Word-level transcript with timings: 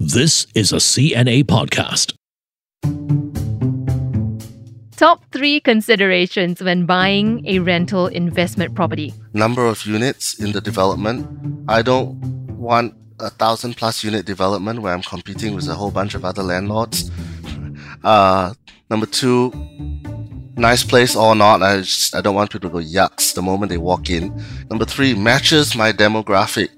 This 0.00 0.46
is 0.54 0.72
a 0.72 0.76
CNA 0.76 1.44
podcast. 1.44 2.14
Top 4.96 5.24
three 5.30 5.60
considerations 5.60 6.60
when 6.60 6.84
buying 6.84 7.46
a 7.46 7.60
rental 7.60 8.08
investment 8.08 8.74
property. 8.74 9.14
Number 9.34 9.66
of 9.66 9.86
units 9.86 10.38
in 10.40 10.52
the 10.52 10.60
development. 10.60 11.28
I 11.68 11.82
don't 11.82 12.20
want 12.58 12.94
a 13.20 13.30
thousand 13.30 13.76
plus 13.76 14.02
unit 14.02 14.26
development 14.26 14.82
where 14.82 14.92
I'm 14.92 15.02
competing 15.02 15.54
with 15.54 15.68
a 15.68 15.74
whole 15.74 15.92
bunch 15.92 16.14
of 16.14 16.24
other 16.24 16.42
landlords. 16.42 17.10
Uh, 18.02 18.52
number 18.90 19.06
two, 19.06 19.52
nice 20.56 20.82
place 20.82 21.16
or 21.16 21.34
not, 21.34 21.62
I 21.62 21.78
just 21.78 22.14
I 22.14 22.20
don't 22.20 22.34
want 22.34 22.50
people 22.50 22.70
to 22.70 22.72
go 22.72 22.84
yucks 22.84 23.34
the 23.34 23.42
moment 23.42 23.70
they 23.70 23.78
walk 23.78 24.10
in. 24.10 24.32
Number 24.70 24.84
three, 24.84 25.14
matches 25.14 25.74
my 25.74 25.92
demographic. 25.92 26.68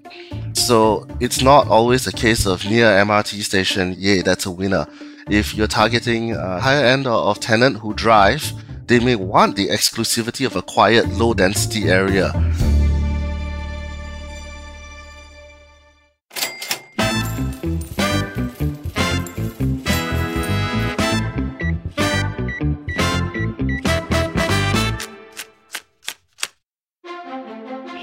So 0.56 1.06
it's 1.20 1.42
not 1.42 1.68
always 1.68 2.06
a 2.06 2.12
case 2.12 2.46
of 2.46 2.64
near 2.64 2.86
MRT 2.86 3.42
station, 3.42 3.94
yay, 3.98 4.22
that's 4.22 4.46
a 4.46 4.50
winner. 4.50 4.86
If 5.28 5.54
you're 5.54 5.66
targeting 5.66 6.32
a 6.32 6.60
higher 6.60 6.84
end 6.84 7.06
of 7.06 7.40
tenant 7.40 7.78
who 7.78 7.94
drive, 7.94 8.52
they 8.86 9.00
may 9.00 9.16
want 9.16 9.56
the 9.56 9.68
exclusivity 9.68 10.46
of 10.46 10.54
a 10.54 10.62
quiet, 10.62 11.08
low 11.08 11.34
density 11.34 11.88
area. 11.88 12.32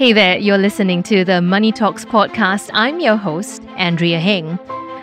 Hey 0.04 0.12
there, 0.12 0.36
you're 0.36 0.58
listening 0.58 1.02
to 1.04 1.24
the 1.24 1.40
Money 1.40 1.72
Talks 1.72 2.04
podcast. 2.04 2.68
I'm 2.74 3.00
your 3.00 3.16
host, 3.16 3.62
Andrea 3.78 4.20
Heng. 4.20 4.58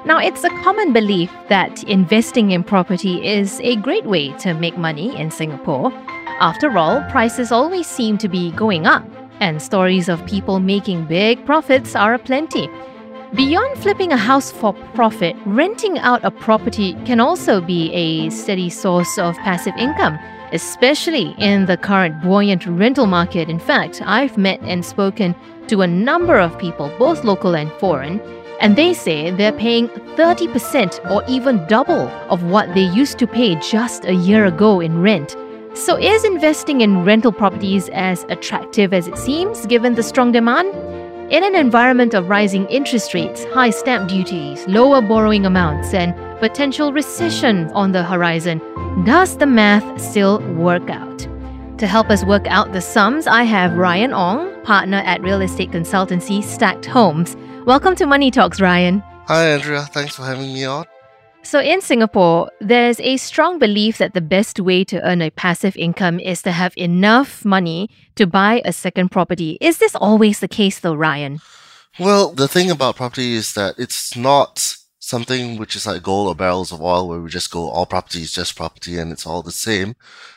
Now, 0.05 0.19
it's 0.19 0.43
a 0.43 0.49
common 0.61 0.93
belief 0.93 1.31
that 1.49 1.83
investing 1.85 2.51
in 2.51 2.63
property 2.63 3.27
is 3.27 3.59
a 3.61 3.77
great 3.77 4.05
way 4.05 4.31
to 4.33 4.53
make 4.53 4.77
money 4.77 5.17
in 5.17 5.31
Singapore. 5.31 5.91
After 6.39 6.77
all, 6.77 7.01
prices 7.09 7.51
always 7.51 7.87
seem 7.87 8.19
to 8.19 8.29
be 8.29 8.51
going 8.51 8.85
up, 8.85 9.03
and 9.39 9.59
stories 9.59 10.07
of 10.07 10.23
people 10.27 10.59
making 10.59 11.05
big 11.05 11.43
profits 11.47 11.95
are 11.95 12.13
aplenty. 12.13 12.69
Beyond 13.33 13.79
flipping 13.79 14.11
a 14.11 14.17
house 14.17 14.51
for 14.51 14.73
profit, 14.93 15.35
renting 15.47 15.97
out 15.97 16.23
a 16.23 16.29
property 16.29 16.93
can 17.05 17.19
also 17.19 17.59
be 17.59 17.91
a 17.91 18.29
steady 18.29 18.69
source 18.69 19.17
of 19.17 19.35
passive 19.37 19.73
income 19.79 20.19
especially 20.51 21.35
in 21.37 21.65
the 21.65 21.77
current 21.77 22.21
buoyant 22.21 22.65
rental 22.65 23.05
market. 23.05 23.49
In 23.49 23.59
fact, 23.59 24.01
I've 24.05 24.37
met 24.37 24.59
and 24.61 24.85
spoken 24.85 25.35
to 25.67 25.81
a 25.81 25.87
number 25.87 26.37
of 26.37 26.57
people, 26.59 26.91
both 26.99 27.23
local 27.23 27.55
and 27.55 27.71
foreign, 27.73 28.19
and 28.59 28.75
they 28.75 28.93
say 28.93 29.31
they're 29.31 29.51
paying 29.51 29.87
30% 29.87 31.11
or 31.11 31.23
even 31.27 31.65
double 31.67 32.07
of 32.29 32.43
what 32.43 32.73
they 32.75 32.81
used 32.83 33.17
to 33.19 33.27
pay 33.27 33.55
just 33.55 34.05
a 34.05 34.13
year 34.13 34.45
ago 34.45 34.79
in 34.79 35.01
rent. 35.01 35.35
So, 35.73 35.97
is 35.97 36.25
investing 36.25 36.81
in 36.81 37.05
rental 37.05 37.31
properties 37.31 37.89
as 37.89 38.25
attractive 38.29 38.93
as 38.93 39.07
it 39.07 39.17
seems 39.17 39.65
given 39.65 39.95
the 39.95 40.03
strong 40.03 40.31
demand? 40.31 40.69
In 41.31 41.45
an 41.45 41.55
environment 41.55 42.13
of 42.13 42.27
rising 42.27 42.65
interest 42.65 43.13
rates, 43.13 43.45
high 43.45 43.69
stamp 43.69 44.09
duties, 44.09 44.67
lower 44.67 45.01
borrowing 45.01 45.45
amounts, 45.45 45.93
and 45.93 46.13
potential 46.41 46.91
recession 46.91 47.69
on 47.73 47.91
the 47.91 48.03
horizon, 48.03 48.57
does 49.05 49.37
the 49.37 49.45
math 49.45 50.01
still 50.01 50.39
work 50.55 50.89
out? 50.89 51.19
To 51.77 51.85
help 51.85 52.09
us 52.09 52.25
work 52.25 52.47
out 52.47 52.73
the 52.73 52.81
sums, 52.81 53.27
I 53.27 53.43
have 53.43 53.77
Ryan 53.77 54.11
Ong, 54.11 54.51
partner 54.63 55.03
at 55.05 55.21
real 55.21 55.39
estate 55.41 55.69
consultancy 55.69 56.43
Stacked 56.43 56.87
Homes. 56.87 57.37
Welcome 57.67 57.95
to 57.97 58.07
Money 58.07 58.31
Talks, 58.31 58.59
Ryan. 58.59 59.03
Hi, 59.27 59.51
Andrea. 59.51 59.83
Thanks 59.83 60.15
for 60.15 60.23
having 60.23 60.51
me 60.51 60.65
on. 60.65 60.85
So, 61.43 61.59
in 61.59 61.79
Singapore, 61.79 62.49
there's 62.59 62.99
a 63.01 63.17
strong 63.17 63.59
belief 63.59 63.99
that 63.99 64.15
the 64.15 64.21
best 64.21 64.59
way 64.59 64.83
to 64.85 64.99
earn 65.07 65.21
a 65.21 65.29
passive 65.29 65.77
income 65.77 66.19
is 66.19 66.41
to 66.41 66.51
have 66.51 66.73
enough 66.75 67.45
money 67.45 67.87
to 68.15 68.25
buy 68.25 68.63
a 68.65 68.73
second 68.73 69.09
property. 69.09 69.59
Is 69.61 69.77
this 69.77 69.95
always 69.95 70.39
the 70.39 70.47
case, 70.47 70.79
though, 70.79 70.95
Ryan? 70.95 71.39
Well, 71.99 72.31
the 72.31 72.47
thing 72.47 72.71
about 72.71 72.95
property 72.95 73.33
is 73.33 73.53
that 73.53 73.75
it's 73.77 74.15
not 74.15 74.77
something 75.11 75.57
which 75.57 75.75
is 75.75 75.85
like 75.85 76.01
gold 76.01 76.27
or 76.29 76.35
barrels 76.35 76.71
of 76.71 76.81
oil 76.81 77.07
where 77.07 77.19
we 77.19 77.29
just 77.29 77.51
go 77.51 77.69
all 77.69 77.85
property 77.85 78.21
is 78.21 78.33
just 78.33 78.55
property 78.55 78.97
and 78.97 79.11
it's 79.11 79.27
all 79.27 79.43
the 79.43 79.51
same. 79.67 79.89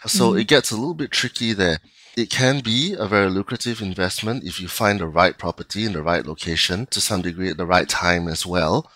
So 0.07 0.33
mm. 0.33 0.41
it 0.41 0.49
gets 0.49 0.73
a 0.73 0.77
little 0.77 0.99
bit 1.03 1.13
tricky 1.13 1.53
there. 1.53 1.79
It 2.17 2.29
can 2.29 2.61
be 2.61 2.95
a 2.99 3.07
very 3.07 3.31
lucrative 3.31 3.81
investment 3.81 4.45
if 4.45 4.61
you 4.61 4.69
find 4.69 4.99
the 4.99 5.07
right 5.07 5.39
property 5.39 5.85
in 5.85 5.93
the 5.93 6.03
right 6.03 6.27
location 6.27 6.87
to 6.87 7.01
some 7.01 7.23
degree 7.23 7.51
at 7.51 7.57
the 7.57 7.73
right 7.75 7.89
time 7.89 8.27
as 8.29 8.45
well. 8.45 8.91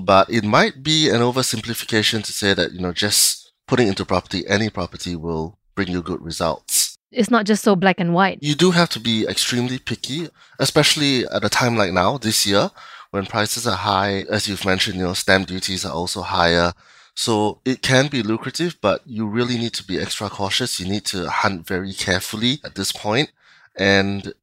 But 0.00 0.30
it 0.30 0.44
might 0.44 0.82
be 0.82 1.08
an 1.08 1.20
oversimplification 1.28 2.22
to 2.24 2.32
say 2.32 2.54
that, 2.54 2.72
you 2.72 2.80
know, 2.80 2.92
just 2.92 3.52
putting 3.66 3.88
into 3.88 4.04
property, 4.04 4.46
any 4.46 4.70
property 4.70 5.16
will 5.16 5.58
bring 5.74 5.88
you 5.88 6.02
good 6.02 6.22
results. 6.22 6.96
It's 7.12 7.30
not 7.30 7.46
just 7.46 7.62
so 7.64 7.76
black 7.76 7.98
and 7.98 8.12
white. 8.14 8.38
You 8.42 8.54
do 8.54 8.72
have 8.72 8.90
to 8.90 9.00
be 9.00 9.26
extremely 9.26 9.78
picky, 9.78 10.28
especially 10.58 11.24
at 11.26 11.44
a 11.44 11.48
time 11.48 11.76
like 11.76 11.92
now, 11.92 12.18
this 12.18 12.46
year, 12.46 12.70
when 13.10 13.26
prices 13.26 13.66
are 13.66 13.76
high. 13.76 14.24
As 14.30 14.48
you've 14.48 14.64
mentioned, 14.64 14.96
you 14.96 15.04
know, 15.04 15.12
stamp 15.12 15.48
duties 15.48 15.84
are 15.84 15.92
also 15.92 16.22
higher. 16.22 16.72
So 17.14 17.60
it 17.64 17.80
can 17.82 18.08
be 18.08 18.22
lucrative, 18.22 18.76
but 18.80 19.00
you 19.06 19.26
really 19.26 19.56
need 19.56 19.72
to 19.74 19.84
be 19.84 19.98
extra 19.98 20.28
cautious. 20.28 20.78
You 20.78 20.86
need 20.86 21.06
to 21.06 21.28
hunt 21.30 21.66
very 21.66 21.92
carefully 21.92 22.60
at 22.62 22.74
this 22.74 22.92
point. 22.92 23.32
And 23.76 24.34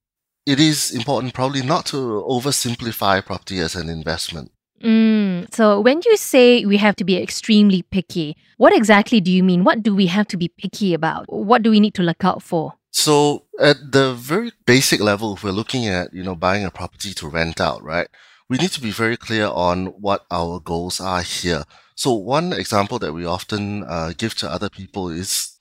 it 0.45 0.59
is 0.59 0.91
important 0.91 1.33
probably 1.33 1.61
not 1.61 1.85
to 1.87 2.25
oversimplify 2.27 3.23
property 3.25 3.59
as 3.59 3.75
an 3.75 3.89
investment. 3.89 4.51
Mm, 4.83 5.53
so 5.53 5.79
when 5.79 6.01
you 6.03 6.17
say 6.17 6.65
we 6.65 6.77
have 6.77 6.95
to 6.97 7.05
be 7.05 7.15
extremely 7.15 7.83
picky, 7.83 8.35
what 8.57 8.73
exactly 8.75 9.21
do 9.21 9.31
you 9.31 9.43
mean? 9.43 9.63
What 9.63 9.81
do 9.81 9.95
we 9.95 10.07
have 10.07 10.27
to 10.29 10.37
be 10.37 10.49
picky 10.49 10.93
about? 10.93 11.25
What 11.31 11.61
do 11.61 11.71
we 11.71 11.79
need 11.79 11.93
to 11.95 12.03
look 12.03 12.25
out 12.25 12.43
for? 12.43 12.73
So 12.91 13.45
at 13.59 13.91
the 13.91 14.13
very 14.13 14.51
basic 14.65 14.99
level, 14.99 15.35
if 15.35 15.43
we're 15.43 15.51
looking 15.51 15.87
at, 15.87 16.13
you 16.13 16.21
know, 16.21 16.35
buying 16.35 16.65
a 16.65 16.71
property 16.71 17.13
to 17.13 17.27
rent 17.27 17.61
out, 17.61 17.81
right? 17.81 18.07
We 18.49 18.57
need 18.57 18.71
to 18.71 18.81
be 18.81 18.91
very 18.91 19.17
clear 19.17 19.47
on 19.47 19.87
what 19.87 20.25
our 20.29 20.59
goals 20.59 20.99
are 20.99 21.21
here. 21.21 21.63
So 21.95 22.13
one 22.13 22.53
example 22.53 22.99
that 22.99 23.13
we 23.13 23.25
often 23.25 23.83
uh, 23.83 24.13
give 24.17 24.35
to 24.35 24.51
other 24.51 24.69
people 24.69 25.09
is 25.09 25.57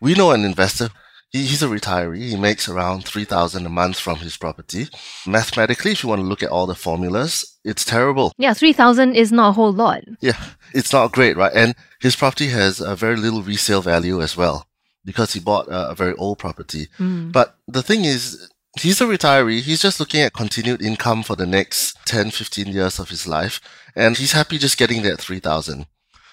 we 0.00 0.14
know 0.14 0.32
an 0.32 0.44
investor 0.44 0.90
he, 1.30 1.46
he's 1.46 1.62
a 1.62 1.66
retiree. 1.66 2.30
He 2.30 2.36
makes 2.36 2.68
around 2.68 3.04
3000 3.04 3.66
a 3.66 3.68
month 3.68 3.98
from 3.98 4.18
his 4.18 4.36
property. 4.36 4.88
Mathematically, 5.26 5.92
if 5.92 6.02
you 6.02 6.08
want 6.08 6.20
to 6.20 6.26
look 6.26 6.42
at 6.42 6.50
all 6.50 6.66
the 6.66 6.74
formulas, 6.74 7.58
it's 7.64 7.84
terrible. 7.84 8.32
Yeah, 8.38 8.54
3000 8.54 9.14
is 9.14 9.32
not 9.32 9.50
a 9.50 9.52
whole 9.52 9.72
lot. 9.72 10.02
Yeah, 10.20 10.40
it's 10.72 10.92
not 10.92 11.12
great, 11.12 11.36
right? 11.36 11.52
And 11.54 11.74
his 12.00 12.16
property 12.16 12.48
has 12.48 12.80
a 12.80 12.94
very 12.94 13.16
little 13.16 13.42
resale 13.42 13.82
value 13.82 14.22
as 14.22 14.36
well 14.36 14.66
because 15.04 15.32
he 15.32 15.40
bought 15.40 15.68
a, 15.68 15.90
a 15.90 15.94
very 15.94 16.14
old 16.14 16.38
property. 16.38 16.88
Mm. 16.98 17.32
But 17.32 17.56
the 17.66 17.82
thing 17.82 18.04
is, 18.04 18.50
he's 18.78 19.00
a 19.00 19.04
retiree. 19.04 19.62
He's 19.62 19.80
just 19.80 20.00
looking 20.00 20.20
at 20.20 20.32
continued 20.32 20.82
income 20.82 21.22
for 21.22 21.36
the 21.36 21.46
next 21.46 21.98
10, 22.06 22.30
15 22.30 22.68
years 22.68 22.98
of 22.98 23.08
his 23.08 23.26
life. 23.26 23.60
And 23.94 24.16
he's 24.16 24.32
happy 24.32 24.58
just 24.58 24.78
getting 24.78 25.02
that 25.02 25.20
3000. 25.20 25.86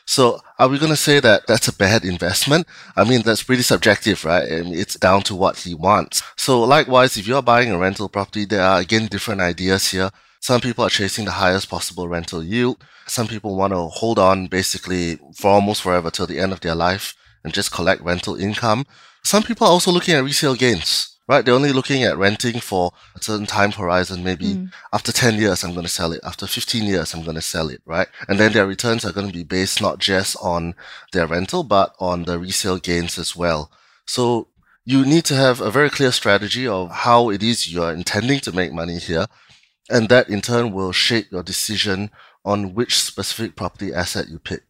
So 0.05 0.41
are 0.59 0.67
we 0.67 0.79
going 0.79 0.91
to 0.91 0.97
say 0.97 1.21
that 1.21 1.47
that's 1.47 1.69
a 1.69 1.75
bad 1.75 2.03
investment? 2.03 2.67
I 2.95 3.05
mean, 3.05 3.21
that's 3.21 3.43
pretty 3.43 3.61
subjective, 3.61 4.25
right? 4.25 4.51
I 4.51 4.61
mean, 4.61 4.73
it's 4.73 4.95
down 4.95 5.21
to 5.23 5.35
what 5.35 5.59
he 5.59 5.73
wants. 5.73 6.21
So 6.35 6.61
likewise, 6.61 7.15
if 7.15 7.25
you're 7.25 7.41
buying 7.41 7.71
a 7.71 7.77
rental 7.77 8.09
property, 8.09 8.43
there 8.45 8.63
are 8.63 8.79
again 8.81 9.07
different 9.07 9.39
ideas 9.39 9.91
here. 9.91 10.09
Some 10.41 10.59
people 10.59 10.83
are 10.83 10.89
chasing 10.89 11.23
the 11.23 11.31
highest 11.31 11.69
possible 11.69 12.09
rental 12.09 12.43
yield. 12.43 12.83
Some 13.07 13.27
people 13.27 13.55
want 13.55 13.71
to 13.71 13.79
hold 13.87 14.19
on 14.19 14.47
basically 14.47 15.19
for 15.37 15.51
almost 15.51 15.81
forever 15.81 16.11
till 16.11 16.27
the 16.27 16.39
end 16.39 16.51
of 16.51 16.59
their 16.59 16.75
life 16.75 17.15
and 17.45 17.53
just 17.53 17.71
collect 17.71 18.01
rental 18.01 18.35
income. 18.35 18.85
Some 19.23 19.43
people 19.43 19.67
are 19.67 19.71
also 19.71 19.91
looking 19.91 20.15
at 20.15 20.23
resale 20.23 20.55
gains 20.55 21.12
right? 21.27 21.45
They're 21.45 21.53
only 21.53 21.71
looking 21.71 22.03
at 22.03 22.17
renting 22.17 22.59
for 22.59 22.91
a 23.15 23.23
certain 23.23 23.45
time 23.45 23.71
horizon. 23.71 24.23
Maybe 24.23 24.55
mm. 24.55 24.73
after 24.91 25.11
10 25.11 25.35
years, 25.35 25.63
I'm 25.63 25.73
going 25.73 25.85
to 25.85 25.91
sell 25.91 26.11
it. 26.11 26.21
After 26.23 26.47
15 26.47 26.85
years, 26.85 27.13
I'm 27.13 27.23
going 27.23 27.35
to 27.35 27.41
sell 27.41 27.69
it, 27.69 27.81
right? 27.85 28.07
And 28.27 28.39
then 28.39 28.53
their 28.53 28.67
returns 28.67 29.05
are 29.05 29.11
going 29.13 29.27
to 29.27 29.33
be 29.33 29.43
based 29.43 29.81
not 29.81 29.99
just 29.99 30.35
on 30.41 30.75
their 31.11 31.27
rental, 31.27 31.63
but 31.63 31.95
on 31.99 32.23
the 32.23 32.39
resale 32.39 32.77
gains 32.77 33.17
as 33.17 33.35
well. 33.35 33.71
So 34.05 34.47
you 34.85 35.05
need 35.05 35.23
to 35.25 35.35
have 35.35 35.61
a 35.61 35.71
very 35.71 35.89
clear 35.89 36.11
strategy 36.11 36.67
of 36.67 36.91
how 36.91 37.29
it 37.29 37.41
is 37.41 37.71
you 37.71 37.83
are 37.83 37.93
intending 37.93 38.39
to 38.41 38.51
make 38.51 38.73
money 38.73 38.97
here. 38.97 39.27
And 39.89 40.09
that 40.09 40.29
in 40.29 40.41
turn 40.41 40.71
will 40.71 40.91
shape 40.91 41.31
your 41.31 41.43
decision 41.43 42.09
on 42.45 42.73
which 42.73 42.99
specific 42.99 43.55
property 43.55 43.93
asset 43.93 44.27
you 44.29 44.39
pick. 44.39 44.63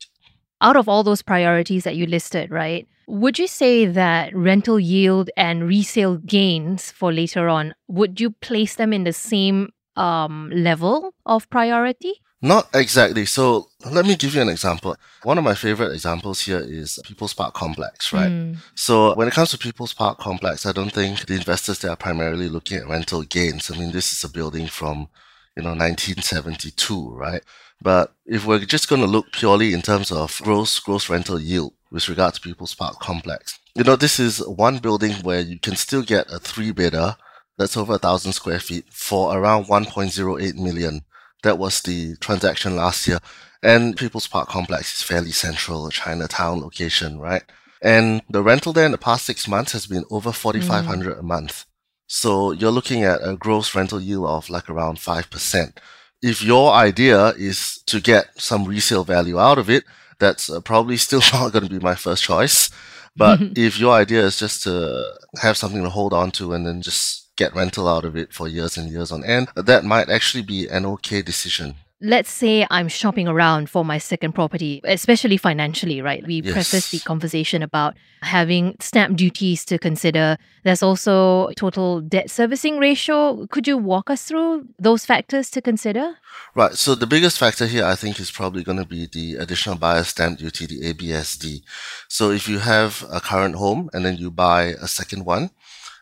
Out 0.62 0.76
of 0.76 0.88
all 0.88 1.04
those 1.04 1.22
priorities 1.22 1.84
that 1.84 1.96
you 1.96 2.06
listed, 2.06 2.52
right? 2.52 2.88
Would 3.08 3.40
you 3.40 3.48
say 3.48 3.86
that 3.86 4.36
rental 4.36 4.80
yield 4.80 5.30
and 5.36 5.68
resale 5.68 6.18
gains 6.18 6.92
for 6.92 7.12
later 7.12 7.50
on, 7.50 7.76
would 7.88 8.20
you 8.20 8.32
place 8.32 8.76
them 8.76 8.94
in 8.94 9.04
the 9.04 9.14
same 9.14 9.70
um, 9.96 10.52
level 10.54 11.14
of 11.26 11.50
priority? 11.50 12.14
Not 12.42 12.68
exactly. 12.74 13.26
So 13.26 13.68
let 13.90 14.06
me 14.06 14.18
give 14.18 14.36
you 14.36 14.42
an 14.42 14.50
example. 14.50 14.98
One 15.24 15.38
of 15.38 15.46
my 15.46 15.56
favorite 15.56 15.94
examples 15.94 16.42
here 16.42 16.60
is 16.60 17.00
People's 17.06 17.34
Park 17.34 17.54
Complex, 17.54 18.12
right? 18.12 18.30
Mm. 18.30 18.58
So 18.76 19.16
when 19.16 19.30
it 19.30 19.34
comes 19.34 19.52
to 19.52 19.58
People's 19.58 19.94
Park 19.94 20.20
Complex, 20.20 20.66
I 20.66 20.74
don't 20.74 20.92
think 20.92 21.26
the 21.26 21.36
investors 21.36 21.80
they 21.80 21.88
are 21.88 21.96
primarily 21.96 22.50
looking 22.50 22.80
at 22.80 22.88
rental 22.90 23.24
gains. 23.24 23.72
I 23.72 23.78
mean, 23.78 23.94
this 23.94 24.12
is 24.12 24.26
a 24.26 24.30
building 24.30 24.68
from 24.68 25.08
you 25.56 25.64
know, 25.64 25.70
1972, 25.70 27.12
right? 27.12 27.44
But 27.82 28.14
if 28.26 28.46
we're 28.46 28.60
just 28.60 28.90
going 28.90 29.02
to 29.02 29.08
look 29.08 29.32
purely 29.32 29.74
in 29.74 29.82
terms 29.82 30.12
of 30.12 30.40
gross 30.44 30.80
gross 30.80 31.10
rental 31.10 31.40
yield 31.40 31.74
with 31.94 32.10
regard 32.10 32.34
to 32.34 32.42
People's 32.42 32.74
Park 32.74 33.00
complex, 33.00 33.60
you 33.76 33.84
know, 33.84 33.96
this 33.96 34.20
is 34.20 34.46
one 34.46 34.80
building 34.80 35.14
where 35.22 35.40
you 35.40 35.60
can 35.60 35.76
still 35.76 36.02
get 36.02 36.30
a 36.32 36.40
three 36.40 36.72
bedder 36.72 37.16
that's 37.58 37.78
over 37.78 37.96
a 37.96 38.00
thousand 38.00 38.34
square 38.34 38.60
feet 38.60 38.86
for 38.92 39.38
around 39.38 39.66
1.08 39.66 40.56
million. 40.56 41.02
That 41.44 41.58
was 41.58 41.82
the 41.82 42.16
transaction 42.18 42.76
last 42.76 43.08
year. 43.08 43.20
And 43.62 43.96
People's 43.96 44.28
Park 44.28 44.50
complex 44.50 44.94
is 44.96 45.04
fairly 45.04 45.32
central, 45.32 45.90
Chinatown 45.90 46.62
location, 46.62 47.20
right? 47.20 47.44
And 47.82 48.22
the 48.30 48.42
rental 48.42 48.74
there 48.74 48.86
in 48.86 48.92
the 48.92 48.98
past 48.98 49.26
six 49.26 49.48
months 49.48 49.72
has 49.74 49.86
been 49.86 50.06
over 50.10 50.32
4,500 50.32 51.16
mm. 51.16 51.20
a 51.20 51.24
month. 51.24 51.66
So 52.08 52.52
you're 52.52 52.72
looking 52.72 53.04
at 53.04 53.22
a 53.24 53.36
gross 53.36 53.74
rental 53.76 54.02
yield 54.02 54.26
of 54.26 54.50
like 54.50 54.70
around 54.70 54.98
5%. 54.98 55.78
If 56.22 56.44
your 56.44 56.74
idea 56.74 57.30
is 57.30 57.82
to 57.88 58.00
get 58.00 58.28
some 58.40 58.66
resale 58.66 59.04
value 59.04 59.40
out 59.40 59.58
of 59.58 59.70
it, 59.70 59.84
that's 60.24 60.50
uh, 60.50 60.62
probably 60.62 60.98
still 60.98 61.22
not 61.34 61.52
going 61.52 61.66
to 61.66 61.70
be 61.70 61.80
my 61.80 61.96
first 61.96 62.24
choice. 62.24 62.70
But 63.16 63.40
if 63.56 63.80
your 63.80 63.94
idea 63.94 64.24
is 64.24 64.38
just 64.38 64.64
to 64.64 65.14
have 65.42 65.58
something 65.58 65.84
to 65.84 65.90
hold 65.90 66.14
on 66.14 66.32
to 66.32 66.54
and 66.54 66.66
then 66.66 66.82
just 66.82 67.30
get 67.36 67.56
rental 67.56 67.88
out 67.88 68.06
of 68.06 68.16
it 68.16 68.34
for 68.34 68.48
years 68.48 68.78
and 68.78 68.90
years 68.90 69.12
on 69.12 69.24
end, 69.24 69.50
that 69.56 69.84
might 69.84 70.10
actually 70.10 70.44
be 70.44 70.68
an 70.68 70.86
okay 70.86 71.22
decision. 71.22 71.76
Let's 72.06 72.30
say 72.30 72.68
I'm 72.70 72.90
shopping 72.90 73.30
around 73.30 73.70
for 73.70 73.86
my 73.86 73.98
second 73.98 74.34
property, 74.34 74.82
especially 74.84 75.38
financially, 75.38 76.02
right? 76.02 76.22
We 76.28 76.42
yes. 76.42 76.52
prefaced 76.54 76.92
the 76.92 77.00
conversation 77.00 77.64
about 77.64 77.96
having 78.22 78.76
stamp 78.82 79.16
duties 79.16 79.64
to 79.66 79.80
consider. 79.80 80.38
There's 80.66 80.84
also 80.84 81.52
total 81.56 82.02
debt 82.02 82.30
servicing 82.30 82.78
ratio. 82.78 83.48
Could 83.48 83.70
you 83.70 83.78
walk 83.78 84.10
us 84.10 84.26
through 84.26 84.68
those 84.78 85.06
factors 85.06 85.50
to 85.52 85.62
consider? 85.62 86.16
Right. 86.56 86.74
So 86.74 86.94
the 86.94 87.08
biggest 87.08 87.40
factor 87.40 87.68
here, 87.68 87.86
I 87.86 87.96
think, 87.96 88.20
is 88.20 88.32
probably 88.32 88.64
going 88.64 88.80
to 88.80 88.86
be 88.86 89.08
the 89.08 89.36
additional 89.36 89.78
buyer 89.78 90.04
stamp 90.04 90.40
duty, 90.40 90.66
the 90.66 90.94
ABSD. 90.94 91.62
So 92.10 92.32
if 92.32 92.50
you 92.50 92.60
have 92.60 93.06
a 93.10 93.22
current 93.22 93.56
home 93.56 93.90
and 93.94 94.04
then 94.04 94.18
you 94.18 94.30
buy 94.30 94.76
a 94.82 94.90
second 94.90 95.24
one, 95.24 95.52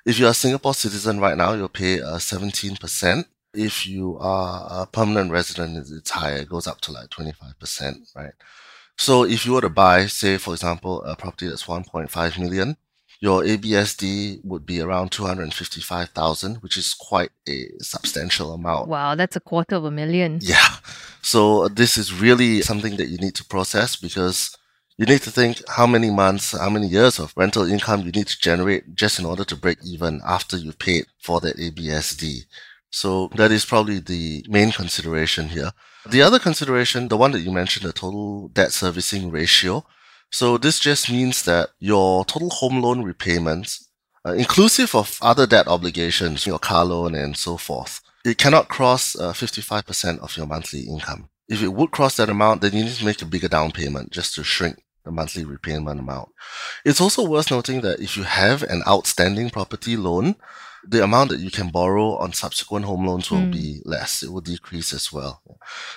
if 0.04 0.18
you're 0.18 0.32
a 0.32 0.34
Singapore 0.34 0.74
citizen 0.74 1.20
right 1.20 1.38
now, 1.38 1.54
you'll 1.54 1.70
pay 1.70 2.02
uh, 2.02 2.18
17%. 2.18 3.26
If 3.54 3.86
you 3.86 4.18
are 4.20 4.84
a 4.84 4.86
permanent 4.86 5.32
resident, 5.32 5.78
it's 5.78 6.10
higher. 6.10 6.38
It 6.38 6.50
goes 6.50 6.68
up 6.68 6.82
to 6.82 6.92
like 6.92 7.10
25%, 7.10 8.16
right? 8.16 8.34
So 8.98 9.24
if 9.24 9.46
you 9.46 9.54
were 9.54 9.62
to 9.62 9.70
buy, 9.70 10.06
say, 10.06 10.38
for 10.38 10.54
example, 10.54 11.04
a 11.04 11.16
property 11.16 11.48
that's 11.48 11.66
1.5 11.66 12.40
million, 12.40 12.78
your 13.20 13.44
ABSD 13.44 14.44
would 14.44 14.66
be 14.66 14.82
around 14.82 15.12
255,000, 15.12 16.56
which 16.58 16.76
is 16.76 16.96
quite 16.96 17.30
a 17.48 17.68
substantial 17.80 18.54
amount. 18.54 18.88
Wow, 18.88 19.14
that's 19.16 19.36
a 19.36 19.40
quarter 19.40 19.76
of 19.76 19.86
a 19.86 19.92
million. 19.92 20.40
Yeah. 20.42 20.76
So 21.22 21.68
this 21.68 21.98
is 21.98 22.20
really 22.20 22.62
something 22.62 22.98
that 22.98 23.10
you 23.10 23.18
need 23.18 23.36
to 23.36 23.46
process 23.46 23.96
because 23.96 24.58
you 24.98 25.06
need 25.06 25.22
to 25.22 25.32
think 25.32 25.62
how 25.68 25.86
many 25.86 26.10
months, 26.10 26.58
how 26.58 26.70
many 26.70 26.88
years 26.88 27.20
of 27.20 27.34
rental 27.36 27.66
income 27.66 28.02
you 28.02 28.12
need 28.12 28.28
to 28.28 28.40
generate 28.40 28.96
just 28.96 29.20
in 29.20 29.26
order 29.26 29.44
to 29.46 29.56
break 29.56 29.78
even 29.84 30.22
after 30.26 30.58
you've 30.58 30.80
paid 30.80 31.06
for 31.20 31.40
that 31.42 31.58
ABSD. 31.58 32.46
So 32.92 33.30
that 33.36 33.52
is 33.52 33.66
probably 33.66 34.00
the 34.00 34.46
main 34.50 34.72
consideration 34.72 35.50
here. 35.50 35.72
The 36.10 36.22
other 36.22 36.40
consideration, 36.40 37.08
the 37.08 37.18
one 37.18 37.32
that 37.32 37.40
you 37.40 37.52
mentioned, 37.52 37.86
the 37.86 37.94
total 37.94 38.50
debt 38.50 38.72
servicing 38.74 39.32
ratio. 39.32 39.86
So 40.30 40.58
this 40.58 40.80
just 40.80 41.10
means 41.10 41.44
that 41.44 41.70
your 41.80 42.26
total 42.26 42.50
home 42.50 42.82
loan 42.82 43.04
repayments, 43.04 43.90
uh, 44.26 44.34
inclusive 44.34 44.94
of 44.94 45.18
other 45.22 45.48
debt 45.48 45.68
obligations, 45.68 46.46
your 46.46 46.60
car 46.60 46.86
loan 46.86 47.16
and 47.16 47.36
so 47.38 47.58
forth, 47.58 48.02
it 48.26 48.38
cannot 48.38 48.68
cross 48.68 49.16
uh, 49.16 49.34
55% 49.34 50.20
of 50.20 50.38
your 50.38 50.46
monthly 50.46 50.82
income. 50.82 51.30
If 51.48 51.64
it 51.64 51.74
would 51.74 51.92
cross 51.92 52.18
that 52.18 52.30
amount, 52.30 52.62
then 52.62 52.74
you 52.74 52.84
need 52.84 52.94
to 52.94 53.06
make 53.06 53.22
a 53.22 53.26
bigger 53.26 53.48
down 53.48 53.72
payment 53.72 54.12
just 54.12 54.36
to 54.36 54.44
shrink 54.44 54.84
the 55.04 55.12
monthly 55.12 55.44
repayment 55.44 56.00
amount. 56.00 56.30
It's 56.86 57.02
also 57.02 57.28
worth 57.28 57.52
noting 57.52 57.82
that 57.82 58.00
if 58.00 58.16
you 58.16 58.24
have 58.24 58.64
an 58.64 58.84
outstanding 58.88 59.50
property 59.50 59.98
loan, 59.98 60.36
the 60.88 61.04
amount 61.04 61.30
that 61.30 61.40
you 61.40 61.52
can 61.52 61.70
borrow 61.70 62.16
on 62.18 62.34
subsequent 62.34 62.86
home 62.86 63.06
loans 63.06 63.30
will 63.30 63.40
mm. 63.40 63.52
be 63.52 63.82
less. 63.86 64.24
It 64.24 64.32
will 64.32 64.42
decrease 64.42 64.94
as 64.94 65.12
well. 65.12 65.42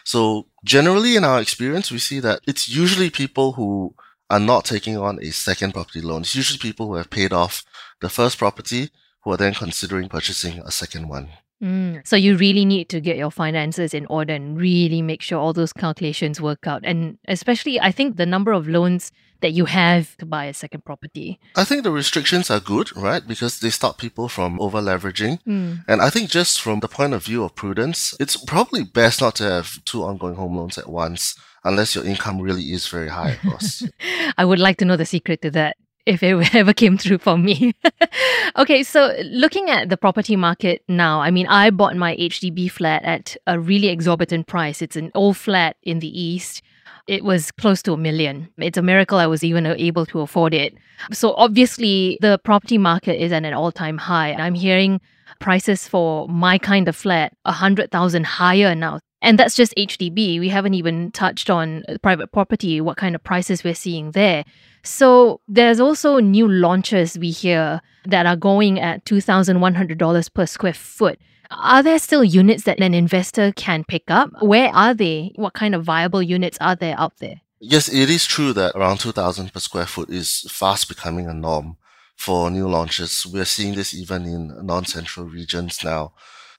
So 0.04 0.46
generally 0.64 1.16
in 1.16 1.24
our 1.24 1.40
experience, 1.40 1.90
we 1.90 1.98
see 1.98 2.20
that 2.20 2.40
it's 2.46 2.68
usually 2.68 3.10
people 3.10 3.52
who 3.52 3.94
are 4.30 4.40
not 4.40 4.64
taking 4.64 4.96
on 4.96 5.18
a 5.22 5.30
second 5.30 5.72
property 5.72 6.00
loan. 6.00 6.22
It's 6.22 6.34
usually 6.34 6.58
people 6.58 6.86
who 6.86 6.94
have 6.94 7.10
paid 7.10 7.32
off 7.32 7.64
the 8.00 8.08
first 8.08 8.38
property 8.38 8.90
who 9.22 9.32
are 9.32 9.36
then 9.36 9.54
considering 9.54 10.08
purchasing 10.08 10.60
a 10.60 10.70
second 10.70 11.08
one. 11.08 11.28
Mm. 11.62 12.06
So 12.06 12.16
you 12.16 12.36
really 12.36 12.64
need 12.64 12.88
to 12.90 13.00
get 13.00 13.16
your 13.16 13.30
finances 13.30 13.94
in 13.94 14.06
order 14.06 14.34
and 14.34 14.58
really 14.58 15.00
make 15.00 15.22
sure 15.22 15.38
all 15.38 15.52
those 15.52 15.72
calculations 15.72 16.40
work 16.40 16.66
out. 16.66 16.82
And 16.84 17.18
especially, 17.26 17.80
I 17.80 17.90
think 17.90 18.16
the 18.16 18.26
number 18.26 18.52
of 18.52 18.68
loans 18.68 19.12
that 19.40 19.52
you 19.52 19.66
have 19.66 20.16
to 20.18 20.26
buy 20.26 20.46
a 20.46 20.54
second 20.54 20.84
property. 20.84 21.38
I 21.56 21.64
think 21.64 21.82
the 21.82 21.90
restrictions 21.90 22.50
are 22.50 22.60
good, 22.60 22.96
right? 22.96 23.26
Because 23.26 23.60
they 23.60 23.70
stop 23.70 23.98
people 23.98 24.28
from 24.28 24.60
over 24.60 24.80
leveraging. 24.80 25.42
Mm. 25.46 25.84
And 25.86 26.00
I 26.00 26.10
think 26.10 26.30
just 26.30 26.60
from 26.60 26.80
the 26.80 26.88
point 26.88 27.12
of 27.12 27.24
view 27.24 27.44
of 27.44 27.54
prudence, 27.54 28.14
it's 28.18 28.36
probably 28.36 28.84
best 28.84 29.20
not 29.20 29.36
to 29.36 29.44
have 29.44 29.84
two 29.84 30.02
ongoing 30.02 30.36
home 30.36 30.56
loans 30.56 30.78
at 30.78 30.88
once 30.88 31.36
unless 31.64 31.94
your 31.94 32.04
income 32.04 32.40
really 32.40 32.72
is 32.72 32.88
very 32.88 33.08
high, 33.08 33.30
of 33.30 33.40
course. 33.40 33.88
I 34.38 34.44
would 34.44 34.58
like 34.58 34.76
to 34.78 34.84
know 34.84 34.96
the 34.96 35.06
secret 35.06 35.42
to 35.42 35.50
that 35.52 35.76
if 36.06 36.22
it 36.22 36.54
ever 36.54 36.72
came 36.72 36.98
through 36.98 37.18
for 37.18 37.36
me. 37.36 37.74
okay, 38.56 38.82
so 38.82 39.14
looking 39.24 39.70
at 39.70 39.88
the 39.88 39.96
property 39.96 40.36
market 40.36 40.82
now, 40.88 41.20
I 41.20 41.30
mean, 41.30 41.46
I 41.46 41.70
bought 41.70 41.96
my 41.96 42.16
HDB 42.16 42.70
flat 42.70 43.02
at 43.04 43.36
a 43.46 43.58
really 43.58 43.88
exorbitant 43.88 44.46
price. 44.46 44.82
It's 44.82 44.96
an 44.96 45.10
old 45.14 45.36
flat 45.36 45.76
in 45.82 45.98
the 46.00 46.20
east. 46.20 46.62
It 47.06 47.24
was 47.24 47.50
close 47.52 47.82
to 47.82 47.92
a 47.92 47.96
million. 47.96 48.48
It's 48.58 48.78
a 48.78 48.82
miracle 48.82 49.18
I 49.18 49.26
was 49.26 49.44
even 49.44 49.66
able 49.66 50.06
to 50.06 50.20
afford 50.20 50.54
it. 50.54 50.74
So 51.12 51.34
obviously, 51.34 52.18
the 52.20 52.38
property 52.44 52.78
market 52.78 53.22
is 53.22 53.32
at 53.32 53.44
an 53.44 53.54
all-time 53.54 53.98
high. 53.98 54.32
I'm 54.32 54.54
hearing 54.54 55.00
prices 55.40 55.88
for 55.88 56.28
my 56.28 56.58
kind 56.58 56.88
of 56.88 56.96
flat 56.96 57.32
a 57.44 57.52
hundred 57.52 57.90
thousand 57.90 58.24
higher 58.24 58.74
now. 58.74 59.00
And 59.22 59.38
that's 59.38 59.54
just 59.54 59.74
HDB. 59.76 60.38
We 60.38 60.50
haven't 60.50 60.74
even 60.74 61.10
touched 61.12 61.48
on 61.48 61.82
private 62.02 62.30
property, 62.30 62.80
what 62.82 62.98
kind 62.98 63.14
of 63.14 63.24
prices 63.24 63.64
we're 63.64 63.74
seeing 63.74 64.10
there. 64.10 64.44
So 64.82 65.40
there's 65.48 65.80
also 65.80 66.18
new 66.18 66.46
launches 66.46 67.18
we 67.18 67.30
hear 67.30 67.80
that 68.04 68.26
are 68.26 68.36
going 68.36 68.78
at 68.78 69.06
$2,100 69.06 70.34
per 70.34 70.44
square 70.46 70.74
foot. 70.74 71.18
Are 71.50 71.82
there 71.82 71.98
still 71.98 72.24
units 72.24 72.64
that 72.64 72.80
an 72.80 72.94
investor 72.94 73.52
can 73.52 73.84
pick 73.84 74.04
up? 74.08 74.30
Where 74.40 74.74
are 74.74 74.94
they? 74.94 75.32
What 75.36 75.54
kind 75.54 75.74
of 75.74 75.84
viable 75.84 76.22
units 76.22 76.58
are 76.60 76.76
there 76.76 76.98
out 76.98 77.18
there? 77.18 77.40
Yes, 77.60 77.88
it 77.88 78.10
is 78.10 78.26
true 78.26 78.52
that 78.52 78.74
around 78.74 78.98
2000 78.98 79.52
per 79.52 79.60
square 79.60 79.86
foot 79.86 80.10
is 80.10 80.46
fast 80.50 80.88
becoming 80.88 81.28
a 81.28 81.34
norm 81.34 81.76
for 82.16 82.50
new 82.50 82.68
launches. 82.68 83.26
We're 83.26 83.44
seeing 83.44 83.74
this 83.74 83.94
even 83.94 84.24
in 84.24 84.66
non-central 84.66 85.26
regions 85.26 85.82
now. 85.82 86.12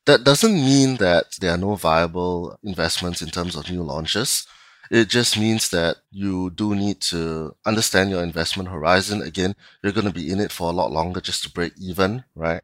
That 0.05 0.23
doesn't 0.23 0.53
mean 0.53 0.97
that 0.97 1.35
there 1.39 1.51
are 1.51 1.57
no 1.57 1.75
viable 1.75 2.59
investments 2.63 3.21
in 3.21 3.29
terms 3.29 3.55
of 3.55 3.69
new 3.69 3.83
launches. 3.83 4.47
It 4.91 5.09
just 5.09 5.37
means 5.37 5.69
that 5.69 5.97
you 6.11 6.51
do 6.51 6.75
need 6.75 7.01
to 7.01 7.55
understand 7.65 8.11
your 8.11 8.21
investment 8.21 8.69
horizon. 8.69 9.21
Again, 9.21 9.55
you're 9.83 9.93
going 9.93 10.05
to 10.05 10.13
be 10.13 10.31
in 10.31 10.39
it 10.39 10.51
for 10.51 10.69
a 10.69 10.73
lot 10.73 10.91
longer 10.91 11.21
just 11.21 11.43
to 11.43 11.51
break 11.51 11.73
even, 11.79 12.23
right? 12.35 12.61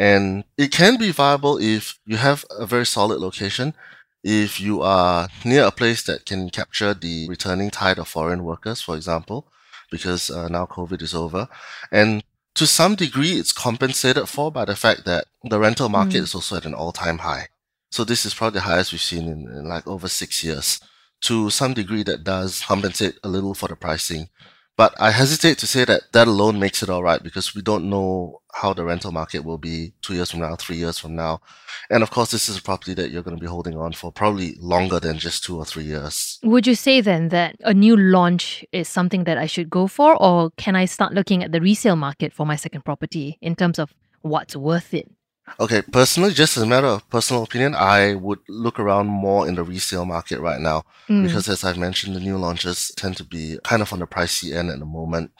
And 0.00 0.44
it 0.56 0.72
can 0.72 0.96
be 0.96 1.10
viable 1.10 1.58
if 1.58 1.98
you 2.06 2.16
have 2.16 2.46
a 2.48 2.64
very 2.64 2.86
solid 2.86 3.18
location, 3.18 3.74
if 4.24 4.58
you 4.58 4.80
are 4.80 5.28
near 5.44 5.64
a 5.64 5.70
place 5.70 6.02
that 6.04 6.24
can 6.24 6.48
capture 6.48 6.94
the 6.94 7.28
returning 7.28 7.68
tide 7.68 7.98
of 7.98 8.08
foreign 8.08 8.42
workers, 8.42 8.80
for 8.80 8.96
example, 8.96 9.46
because 9.90 10.30
uh, 10.30 10.48
now 10.48 10.64
COVID 10.64 11.02
is 11.02 11.12
over. 11.12 11.48
And 11.92 12.24
to 12.54 12.66
some 12.66 12.94
degree, 12.94 13.32
it's 13.32 13.52
compensated 13.52 14.26
for 14.26 14.50
by 14.50 14.64
the 14.64 14.74
fact 14.74 15.04
that 15.04 15.26
the 15.44 15.60
rental 15.60 15.90
market 15.90 16.20
mm. 16.20 16.22
is 16.22 16.34
also 16.34 16.56
at 16.56 16.64
an 16.64 16.72
all 16.72 16.92
time 16.92 17.18
high. 17.18 17.48
So 17.90 18.02
this 18.02 18.24
is 18.24 18.32
probably 18.32 18.60
the 18.60 18.64
highest 18.64 18.92
we've 18.92 19.02
seen 19.02 19.24
in, 19.24 19.48
in 19.54 19.68
like 19.68 19.86
over 19.86 20.08
six 20.08 20.42
years 20.42 20.80
to 21.24 21.50
some 21.50 21.74
degree 21.74 22.04
that 22.04 22.24
does 22.24 22.62
compensate 22.66 23.18
a 23.22 23.28
little 23.28 23.52
for 23.52 23.68
the 23.68 23.76
pricing. 23.76 24.30
But 24.80 24.94
I 24.98 25.10
hesitate 25.10 25.58
to 25.58 25.66
say 25.66 25.84
that 25.84 26.10
that 26.12 26.26
alone 26.26 26.58
makes 26.58 26.82
it 26.82 26.88
all 26.88 27.02
right 27.02 27.22
because 27.22 27.54
we 27.54 27.60
don't 27.60 27.90
know 27.90 28.40
how 28.54 28.72
the 28.72 28.82
rental 28.82 29.12
market 29.12 29.44
will 29.44 29.58
be 29.58 29.92
two 30.00 30.14
years 30.14 30.30
from 30.30 30.40
now, 30.40 30.56
three 30.56 30.76
years 30.76 30.98
from 30.98 31.14
now. 31.14 31.42
And 31.90 32.02
of 32.02 32.10
course, 32.10 32.30
this 32.30 32.48
is 32.48 32.56
a 32.56 32.62
property 32.62 32.94
that 32.94 33.10
you're 33.10 33.22
going 33.22 33.36
to 33.36 33.40
be 33.40 33.46
holding 33.46 33.76
on 33.76 33.92
for 33.92 34.10
probably 34.10 34.54
longer 34.58 34.98
than 34.98 35.18
just 35.18 35.44
two 35.44 35.58
or 35.58 35.66
three 35.66 35.84
years. 35.84 36.38
Would 36.44 36.66
you 36.66 36.74
say 36.74 37.02
then 37.02 37.28
that 37.28 37.56
a 37.60 37.74
new 37.74 37.94
launch 37.94 38.64
is 38.72 38.88
something 38.88 39.24
that 39.24 39.36
I 39.36 39.44
should 39.44 39.68
go 39.68 39.86
for, 39.86 40.16
or 40.16 40.50
can 40.56 40.74
I 40.76 40.86
start 40.86 41.12
looking 41.12 41.44
at 41.44 41.52
the 41.52 41.60
resale 41.60 41.96
market 41.96 42.32
for 42.32 42.46
my 42.46 42.56
second 42.56 42.82
property 42.82 43.36
in 43.42 43.56
terms 43.56 43.78
of 43.78 43.92
what's 44.22 44.56
worth 44.56 44.94
it? 44.94 45.10
Okay, 45.58 45.82
personally, 45.82 46.32
just 46.32 46.56
as 46.56 46.62
a 46.62 46.66
matter 46.66 46.86
of 46.86 47.08
personal 47.10 47.42
opinion, 47.42 47.74
I 47.74 48.14
would 48.14 48.38
look 48.48 48.78
around 48.78 49.08
more 49.08 49.48
in 49.48 49.56
the 49.56 49.62
resale 49.62 50.04
market 50.04 50.40
right 50.40 50.60
now 50.60 50.84
mm. 51.08 51.22
because, 51.22 51.48
as 51.48 51.64
I've 51.64 51.78
mentioned, 51.78 52.16
the 52.16 52.20
new 52.20 52.36
launches 52.36 52.92
tend 52.96 53.16
to 53.18 53.24
be 53.24 53.58
kind 53.64 53.82
of 53.82 53.92
on 53.92 53.98
the 53.98 54.06
pricey 54.06 54.54
end 54.54 54.70
at 54.70 54.78
the 54.78 54.86
moment. 54.86 55.32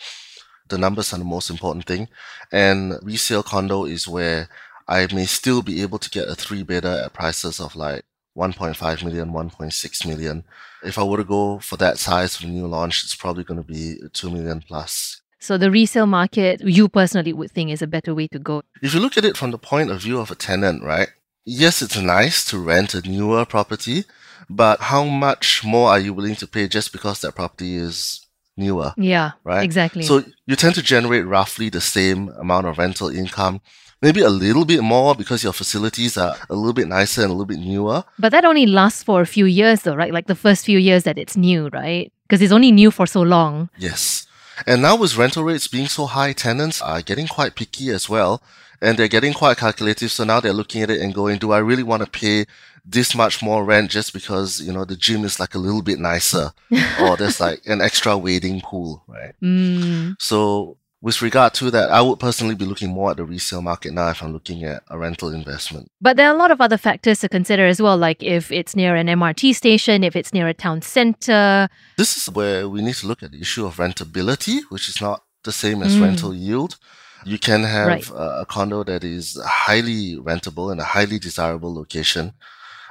The 0.69 0.79
numbers 0.79 1.13
are 1.13 1.19
the 1.19 1.25
most 1.25 1.51
important 1.51 1.87
thing, 1.87 2.09
and 2.53 2.95
resale 3.03 3.43
condo 3.43 3.85
is 3.85 4.07
where 4.07 4.49
I 4.87 5.07
may 5.13 5.27
still 5.27 5.63
be 5.63 5.83
able 5.83 5.99
to 5.99 6.11
get 6.11 6.29
a 6.29 6.35
three 6.35 6.63
bedder 6.63 7.03
at 7.05 7.13
prices 7.13 7.61
of 7.61 7.77
like 7.77 8.05
1.5 8.37 9.05
million, 9.05 9.33
1.6 9.33 10.07
million. 10.07 10.45
If 10.83 10.99
I 10.99 11.05
were 11.05 11.19
to 11.19 11.25
go 11.25 11.59
for 11.59 11.77
that 11.77 11.99
size 11.99 12.37
for 12.37 12.47
a 12.47 12.51
new 12.51 12.67
launch, 12.67 13.05
it's 13.05 13.15
probably 13.15 13.45
going 13.45 13.63
to 13.63 13.67
be 13.67 13.97
2 14.13 14.31
million 14.31 14.63
plus. 14.67 15.20
So 15.41 15.57
the 15.57 15.71
resale 15.71 16.07
market, 16.07 16.61
you 16.63 16.89
personally 16.89 17.33
would 17.33 17.51
think 17.51 17.71
is 17.71 17.83
a 17.83 17.87
better 17.87 18.15
way 18.15 18.29
to 18.29 18.39
go. 18.39 18.63
If 18.83 18.95
you 18.95 19.01
look 19.01 19.17
at 19.17 19.25
it 19.25 19.37
from 19.37 19.51
the 19.51 19.59
point 19.59 19.91
of 19.91 20.03
view 20.03 20.21
of 20.21 20.31
a 20.31 20.35
tenant, 20.35 20.83
right? 20.83 21.09
Yes, 21.47 21.81
it's 21.81 21.99
nice 21.99 22.45
to 22.47 22.59
rent 22.59 22.95
a 22.95 23.01
newer 23.01 23.47
property, 23.47 24.05
but 24.51 24.81
how 24.81 25.05
much 25.05 25.65
more 25.65 25.89
are 25.91 25.99
you 25.99 26.13
willing 26.13 26.37
to 26.37 26.47
pay 26.47 26.69
just 26.69 26.93
because 26.93 27.23
that 27.23 27.35
property 27.35 27.77
is 27.77 28.27
newer? 28.57 28.93
Yeah, 28.99 29.33
right? 29.43 29.65
Exactly. 29.65 30.03
So 30.03 30.25
you 30.47 30.57
tend 30.57 30.75
to 30.75 30.83
generate 30.83 31.25
roughly 31.27 31.71
the 31.71 31.81
same 31.81 32.29
amount 32.39 32.67
of 32.67 32.77
rental 32.77 33.09
income 33.09 33.63
maybe 34.03 34.21
a 34.23 34.31
little 34.31 34.65
bit 34.65 34.83
more 34.83 35.15
because 35.15 35.45
your 35.45 35.53
facilities 35.53 36.17
are 36.17 36.37
a 36.49 36.55
little 36.55 36.73
bit 36.73 36.89
nicer 36.89 37.23
and 37.23 37.31
a 37.31 37.35
little 37.35 37.47
bit 37.47 37.59
newer. 37.59 38.05
But 38.19 38.33
that 38.33 38.45
only 38.45 38.67
lasts 38.67 39.03
for 39.03 39.21
a 39.21 39.27
few 39.27 39.45
years, 39.45 39.83
though, 39.83 39.95
right? 39.95 40.13
Like 40.13 40.27
the 40.27 40.35
first 40.35 40.65
few 40.65 40.79
years 40.79 41.05
that 41.05 41.19
it's 41.19 41.37
new, 41.37 41.69
right? 41.69 42.13
Because 42.23 42.41
it's 42.43 42.53
only 42.53 42.73
new 42.73 42.91
for 42.91 43.07
so 43.07 43.23
long. 43.23 43.69
Yes. 43.79 44.27
And 44.67 44.83
now 44.83 44.97
with 44.97 45.17
rental 45.17 45.45
rates 45.45 45.69
being 45.69 45.87
so 45.87 46.07
high, 46.07 46.33
tenants 46.33 46.81
are 46.83 47.03
getting 47.03 47.27
quite 47.27 47.55
picky 47.55 47.91
as 47.91 48.09
well. 48.09 48.43
And 48.83 48.99
they're 48.99 49.09
getting 49.09 49.35
quite 49.35 49.59
calculative. 49.59 50.11
So 50.11 50.25
now 50.25 50.41
they're 50.41 50.55
looking 50.55 50.83
at 50.83 50.91
it 50.91 51.01
and 51.01 51.15
going, 51.15 51.39
do 51.39 51.53
I 51.53 51.59
really 51.59 51.83
want 51.83 52.03
to 52.03 52.11
pay 52.11 52.47
this 52.85 53.15
much 53.15 53.43
more 53.43 53.65
rent 53.65 53.91
just 53.91 54.13
because, 54.13 54.61
you 54.61 54.73
know, 54.73 54.85
the 54.85 54.97
gym 54.97 55.25
is 55.25 55.39
like 55.39 55.55
a 55.55 55.59
little 55.59 55.83
bit 55.83 55.99
nicer 55.99 56.53
or 57.01 57.17
there's 57.17 57.41
like 57.41 57.61
an 57.67 57.81
extra 57.83 58.17
wading 58.17 58.63
pool, 58.63 59.05
right? 59.07 59.35
Mm. 59.43 60.17
So 60.19 60.79
with 61.03 61.23
regard 61.23 61.55
to 61.55 61.71
that, 61.71 61.91
I 61.91 62.03
would 62.03 62.21
personally 62.21 62.55
be 62.55 62.67
looking 62.67 62.91
more 62.91 63.11
at 63.11 63.17
the 63.17 63.25
resale 63.25 63.63
market 63.63 63.93
now 63.93 64.11
if 64.11 64.23
I'm 64.23 64.33
looking 64.33 64.65
at 64.65 64.83
a 64.89 64.99
rental 64.99 65.33
investment. 65.33 65.91
But 66.01 66.17
there 66.17 66.29
are 66.29 66.35
a 66.35 66.39
lot 66.39 66.51
of 66.51 66.61
other 66.61 66.77
factors 66.77 67.21
to 67.21 67.29
consider 67.29 67.67
as 67.67 67.81
well, 67.81 67.97
like 67.97 68.23
if 68.23 68.53
it's 68.53 68.77
near 68.77 68.95
an 68.95 69.07
MRT 69.07 69.55
station, 69.55 70.05
if 70.05 70.15
it's 70.15 70.35
near 70.35 70.47
a 70.47 70.55
town 70.55 70.83
center. 70.83 71.69
This 71.97 72.17
is 72.17 72.31
where 72.35 72.69
we 72.69 72.83
need 72.83 72.97
to 72.97 73.07
look 73.07 73.23
at 73.23 73.33
the 73.33 73.41
issue 73.41 73.65
of 73.65 73.77
rentability, 73.77 74.61
which 74.69 74.89
is 74.89 75.01
not 75.01 75.25
the 75.45 75.53
same 75.53 75.83
as 75.83 75.97
mm. 75.97 76.03
rental 76.03 76.35
yield. 76.35 76.77
You 77.25 77.39
can 77.39 77.65
have 77.65 77.87
right. 77.87 78.11
a, 78.11 78.41
a 78.41 78.47
condo 78.47 78.85
that 78.85 79.03
is 79.03 79.41
highly 79.43 80.17
rentable 80.17 80.71
in 80.71 80.81
a 80.81 80.85
highly 80.85 81.19
desirable 81.19 81.75
location. 81.75 82.35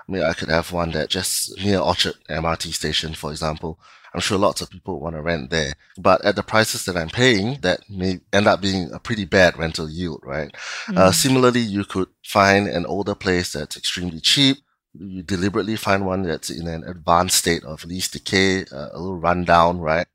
I 0.08 0.12
mean, 0.12 0.24
I 0.24 0.34
could 0.34 0.50
have 0.50 0.72
one 0.72 0.92
that 0.92 1.10
just 1.10 1.60
near 1.64 1.78
Orchard 1.78 2.16
MRT 2.28 2.74
station, 2.74 3.14
for 3.14 3.30
example, 3.30 3.80
I'm 4.14 4.22
sure 4.22 4.38
lots 4.38 4.62
of 4.62 4.70
people 4.70 5.00
want 5.00 5.16
to 5.16 5.22
rent 5.22 5.50
there. 5.50 5.74
But 5.98 6.24
at 6.26 6.36
the 6.36 6.44
prices 6.44 6.86
that 6.86 6.98
I'm 6.98 7.10
paying, 7.10 7.60
that 7.62 7.82
may 7.90 8.20
end 8.34 8.48
up 8.48 8.62
being 8.62 8.92
a 8.92 9.00
pretty 9.00 9.26
bad 9.26 9.58
rental 9.58 9.90
yield, 9.90 10.22
right? 10.24 10.54
Mm. 10.88 10.98
Uh, 10.98 11.12
similarly, 11.12 11.60
you 11.60 11.86
could 11.86 12.10
find 12.24 12.68
an 12.68 12.86
older 12.86 13.16
place 13.16 13.54
that's 13.54 13.78
extremely 13.78 14.20
cheap. 14.20 14.58
You 14.94 15.22
deliberately 15.22 15.76
find 15.76 16.06
one 16.06 16.24
that's 16.24 16.50
in 16.50 16.68
an 16.68 16.84
advanced 16.84 17.38
state 17.38 17.64
of 17.64 17.86
lease 17.86 18.10
decay, 18.10 18.66
uh, 18.72 18.90
a 18.92 18.98
little 18.98 19.20
rundown, 19.20 19.80
right? 19.80 20.08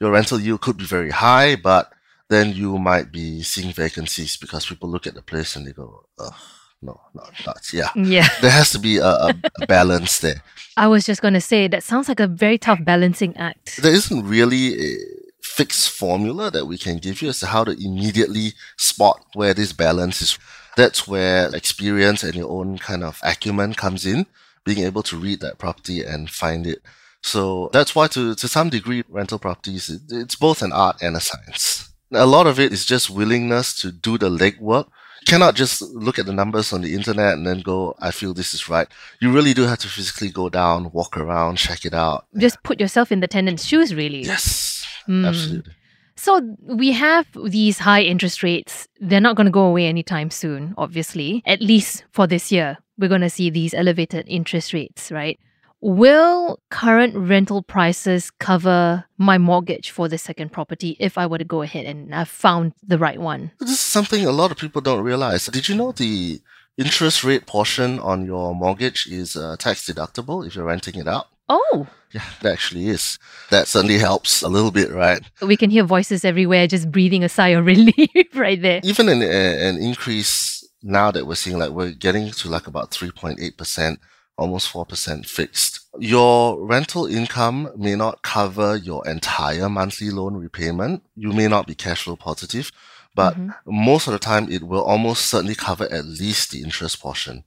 Your 0.00 0.10
rental 0.10 0.40
yield 0.40 0.60
could 0.60 0.76
be 0.76 0.84
very 0.84 1.10
high, 1.10 1.54
but 1.54 1.92
then 2.28 2.52
you 2.52 2.78
might 2.78 3.12
be 3.12 3.42
seeing 3.42 3.72
vacancies 3.72 4.36
because 4.36 4.66
people 4.66 4.88
look 4.88 5.06
at 5.06 5.14
the 5.14 5.22
place 5.22 5.54
and 5.54 5.66
they 5.66 5.72
go, 5.72 6.06
ugh 6.18 6.34
no, 6.82 7.00
not 7.14 7.32
nuts. 7.46 7.72
Yeah. 7.72 7.90
Yeah. 7.94 8.28
There 8.40 8.50
has 8.50 8.70
to 8.72 8.78
be 8.78 8.96
a, 8.98 9.06
a, 9.06 9.34
a 9.60 9.66
balance 9.66 10.18
there. 10.18 10.42
I 10.76 10.88
was 10.88 11.04
just 11.04 11.22
going 11.22 11.34
to 11.34 11.40
say 11.40 11.68
that 11.68 11.82
sounds 11.82 12.08
like 12.08 12.20
a 12.20 12.26
very 12.26 12.58
tough 12.58 12.84
balancing 12.84 13.36
act. 13.36 13.80
There 13.82 13.92
isn't 13.92 14.26
really 14.26 14.74
a 14.82 14.96
fixed 15.42 15.90
formula 15.90 16.50
that 16.50 16.66
we 16.66 16.78
can 16.78 16.98
give 16.98 17.22
you 17.22 17.28
as 17.28 17.40
to 17.40 17.46
how 17.46 17.64
to 17.64 17.72
immediately 17.72 18.52
spot 18.78 19.24
where 19.34 19.54
this 19.54 19.72
balance 19.72 20.22
is. 20.22 20.38
That's 20.76 21.06
where 21.06 21.54
experience 21.54 22.22
and 22.22 22.34
your 22.34 22.50
own 22.50 22.78
kind 22.78 23.04
of 23.04 23.20
acumen 23.22 23.74
comes 23.74 24.06
in, 24.06 24.26
being 24.64 24.78
able 24.78 25.02
to 25.04 25.16
read 25.16 25.40
that 25.40 25.58
property 25.58 26.02
and 26.02 26.30
find 26.30 26.66
it. 26.66 26.82
So 27.22 27.70
that's 27.72 27.94
why, 27.94 28.08
to, 28.08 28.34
to 28.34 28.48
some 28.48 28.70
degree, 28.70 29.04
rental 29.08 29.38
properties, 29.38 29.88
it, 29.88 30.02
it's 30.10 30.34
both 30.34 30.62
an 30.62 30.72
art 30.72 30.96
and 31.02 31.16
a 31.16 31.20
science. 31.20 31.90
A 32.12 32.26
lot 32.26 32.46
of 32.46 32.58
it 32.58 32.72
is 32.72 32.84
just 32.84 33.10
willingness 33.10 33.74
to 33.82 33.92
do 33.92 34.18
the 34.18 34.28
legwork 34.28 34.88
cannot 35.26 35.54
just 35.54 35.82
look 35.82 36.18
at 36.18 36.26
the 36.26 36.32
numbers 36.32 36.72
on 36.72 36.82
the 36.82 36.94
internet 36.94 37.34
and 37.34 37.46
then 37.46 37.60
go, 37.60 37.94
I 38.00 38.10
feel 38.10 38.34
this 38.34 38.54
is 38.54 38.68
right. 38.68 38.88
You 39.20 39.32
really 39.32 39.54
do 39.54 39.62
have 39.62 39.78
to 39.80 39.88
physically 39.88 40.30
go 40.30 40.48
down, 40.48 40.90
walk 40.92 41.16
around, 41.16 41.56
check 41.56 41.84
it 41.84 41.94
out. 41.94 42.26
Just 42.36 42.62
put 42.62 42.80
yourself 42.80 43.12
in 43.12 43.20
the 43.20 43.28
tenant's 43.28 43.64
shoes, 43.64 43.94
really. 43.94 44.22
Yes, 44.22 44.86
mm. 45.08 45.26
absolutely. 45.26 45.72
So 46.16 46.56
we 46.62 46.92
have 46.92 47.26
these 47.46 47.78
high 47.78 48.02
interest 48.02 48.42
rates. 48.42 48.86
They're 49.00 49.20
not 49.20 49.34
going 49.34 49.46
to 49.46 49.50
go 49.50 49.66
away 49.66 49.86
anytime 49.86 50.30
soon, 50.30 50.74
obviously, 50.78 51.42
at 51.46 51.60
least 51.60 52.04
for 52.10 52.26
this 52.26 52.52
year. 52.52 52.78
We're 52.98 53.08
going 53.08 53.22
to 53.22 53.30
see 53.30 53.50
these 53.50 53.74
elevated 53.74 54.26
interest 54.28 54.72
rates, 54.72 55.10
right? 55.10 55.40
Will 55.82 56.60
current 56.70 57.16
rental 57.16 57.60
prices 57.60 58.30
cover 58.30 59.04
my 59.18 59.36
mortgage 59.36 59.90
for 59.90 60.06
the 60.06 60.16
second 60.16 60.52
property 60.52 60.96
if 61.00 61.18
I 61.18 61.26
were 61.26 61.38
to 61.38 61.44
go 61.44 61.62
ahead 61.62 61.86
and 61.86 62.14
I've 62.14 62.28
found 62.28 62.74
the 62.86 62.98
right 62.98 63.20
one? 63.20 63.50
This 63.58 63.70
is 63.70 63.80
something 63.80 64.24
a 64.24 64.30
lot 64.30 64.52
of 64.52 64.58
people 64.58 64.80
don't 64.80 65.02
realize. 65.02 65.46
Did 65.46 65.68
you 65.68 65.74
know 65.74 65.90
the 65.90 66.40
interest 66.78 67.24
rate 67.24 67.46
portion 67.46 67.98
on 67.98 68.24
your 68.24 68.54
mortgage 68.54 69.08
is 69.08 69.34
uh, 69.34 69.56
tax 69.58 69.84
deductible 69.84 70.46
if 70.46 70.54
you're 70.54 70.66
renting 70.66 70.94
it 70.94 71.08
out? 71.08 71.26
Oh. 71.48 71.88
Yeah, 72.12 72.22
it 72.40 72.46
actually 72.46 72.86
is. 72.86 73.18
That 73.50 73.66
certainly 73.66 73.98
helps 73.98 74.42
a 74.42 74.48
little 74.48 74.70
bit, 74.70 74.92
right? 74.92 75.20
We 75.40 75.56
can 75.56 75.70
hear 75.70 75.82
voices 75.82 76.24
everywhere 76.24 76.68
just 76.68 76.92
breathing 76.92 77.24
a 77.24 77.28
sigh 77.28 77.48
of 77.48 77.66
relief 77.74 78.28
right 78.36 78.62
there. 78.62 78.80
Even 78.84 79.08
an, 79.08 79.20
an 79.22 79.78
increase 79.78 80.64
now 80.80 81.10
that 81.10 81.26
we're 81.26 81.34
seeing, 81.34 81.58
like 81.58 81.70
we're 81.70 81.90
getting 81.90 82.30
to 82.30 82.48
like 82.48 82.68
about 82.68 82.92
3.8% 82.92 83.96
almost 84.38 84.72
4% 84.72 85.26
fixed. 85.26 85.80
Your 85.98 86.64
rental 86.64 87.06
income 87.06 87.70
may 87.76 87.94
not 87.94 88.22
cover 88.22 88.76
your 88.76 89.06
entire 89.06 89.68
monthly 89.68 90.10
loan 90.10 90.36
repayment. 90.36 91.02
You 91.16 91.32
may 91.32 91.48
not 91.48 91.66
be 91.66 91.74
cash 91.74 92.04
flow 92.04 92.16
positive, 92.16 92.72
but 93.14 93.34
mm-hmm. 93.34 93.50
most 93.66 94.06
of 94.06 94.12
the 94.12 94.18
time 94.18 94.50
it 94.50 94.62
will 94.62 94.82
almost 94.82 95.26
certainly 95.26 95.54
cover 95.54 95.84
at 95.84 96.06
least 96.06 96.50
the 96.50 96.62
interest 96.62 97.00
portion. 97.00 97.44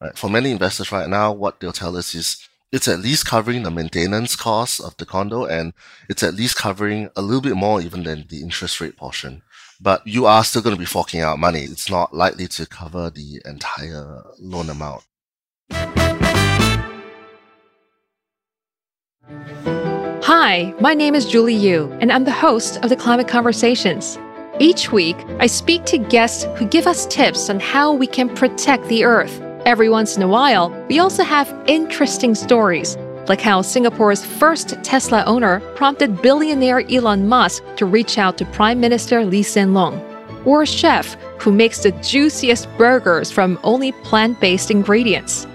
Right? 0.00 0.16
For 0.16 0.28
many 0.28 0.50
investors 0.50 0.92
right 0.92 1.08
now, 1.08 1.32
what 1.32 1.60
they'll 1.60 1.72
tell 1.72 1.96
us 1.96 2.14
is 2.14 2.48
it's 2.72 2.88
at 2.88 3.00
least 3.00 3.26
covering 3.26 3.62
the 3.62 3.70
maintenance 3.70 4.36
costs 4.36 4.80
of 4.80 4.96
the 4.96 5.06
condo 5.06 5.46
and 5.46 5.72
it's 6.08 6.22
at 6.22 6.34
least 6.34 6.56
covering 6.56 7.10
a 7.16 7.22
little 7.22 7.40
bit 7.40 7.56
more 7.56 7.80
even 7.80 8.02
than 8.02 8.26
the 8.28 8.42
interest 8.42 8.80
rate 8.80 8.96
portion. 8.96 9.42
But 9.80 10.06
you 10.06 10.26
are 10.26 10.44
still 10.44 10.62
going 10.62 10.74
to 10.74 10.80
be 10.80 10.86
forking 10.86 11.20
out 11.20 11.38
money. 11.38 11.60
It's 11.60 11.90
not 11.90 12.14
likely 12.14 12.48
to 12.48 12.66
cover 12.66 13.10
the 13.10 13.40
entire 13.44 14.22
loan 14.38 14.68
amount. 14.68 15.04
Hi, 20.26 20.74
my 20.80 20.92
name 20.92 21.14
is 21.14 21.24
Julie 21.24 21.54
Yoo, 21.54 21.90
and 22.00 22.10
I'm 22.10 22.24
the 22.24 22.32
host 22.32 22.78
of 22.82 22.88
the 22.88 22.96
Climate 22.96 23.28
Conversations. 23.28 24.18
Each 24.58 24.90
week, 24.90 25.16
I 25.38 25.46
speak 25.46 25.84
to 25.84 25.98
guests 25.98 26.46
who 26.56 26.66
give 26.66 26.88
us 26.88 27.06
tips 27.06 27.48
on 27.48 27.60
how 27.60 27.92
we 27.92 28.08
can 28.08 28.34
protect 28.34 28.88
the 28.88 29.04
Earth. 29.04 29.40
Every 29.64 29.88
once 29.88 30.16
in 30.16 30.22
a 30.22 30.28
while, 30.28 30.70
we 30.88 30.98
also 30.98 31.22
have 31.22 31.54
interesting 31.66 32.34
stories, 32.34 32.96
like 33.28 33.40
how 33.40 33.62
Singapore's 33.62 34.24
first 34.24 34.70
Tesla 34.82 35.22
owner 35.26 35.60
prompted 35.76 36.20
billionaire 36.22 36.80
Elon 36.90 37.28
Musk 37.28 37.62
to 37.76 37.86
reach 37.86 38.18
out 38.18 38.36
to 38.38 38.44
Prime 38.46 38.80
Minister 38.80 39.24
Lee 39.24 39.42
Hsien 39.42 39.74
Loong, 39.74 40.00
or 40.44 40.62
a 40.62 40.66
chef 40.66 41.14
who 41.40 41.52
makes 41.52 41.84
the 41.84 41.92
juiciest 42.02 42.68
burgers 42.76 43.30
from 43.30 43.60
only 43.62 43.92
plant 43.92 44.40
based 44.40 44.72
ingredients. 44.72 45.46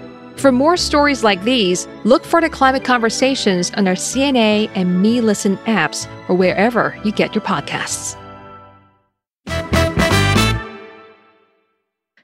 For 0.42 0.50
more 0.50 0.76
stories 0.76 1.22
like 1.22 1.44
these, 1.44 1.86
look 2.02 2.24
for 2.24 2.40
the 2.40 2.50
Climate 2.50 2.82
Conversations 2.82 3.70
on 3.74 3.86
our 3.86 3.94
CNA 3.94 4.72
and 4.74 5.00
Me 5.00 5.20
Listen 5.20 5.56
apps 5.58 6.08
or 6.28 6.34
wherever 6.34 6.98
you 7.04 7.12
get 7.12 7.32
your 7.32 7.44
podcasts. 7.44 8.16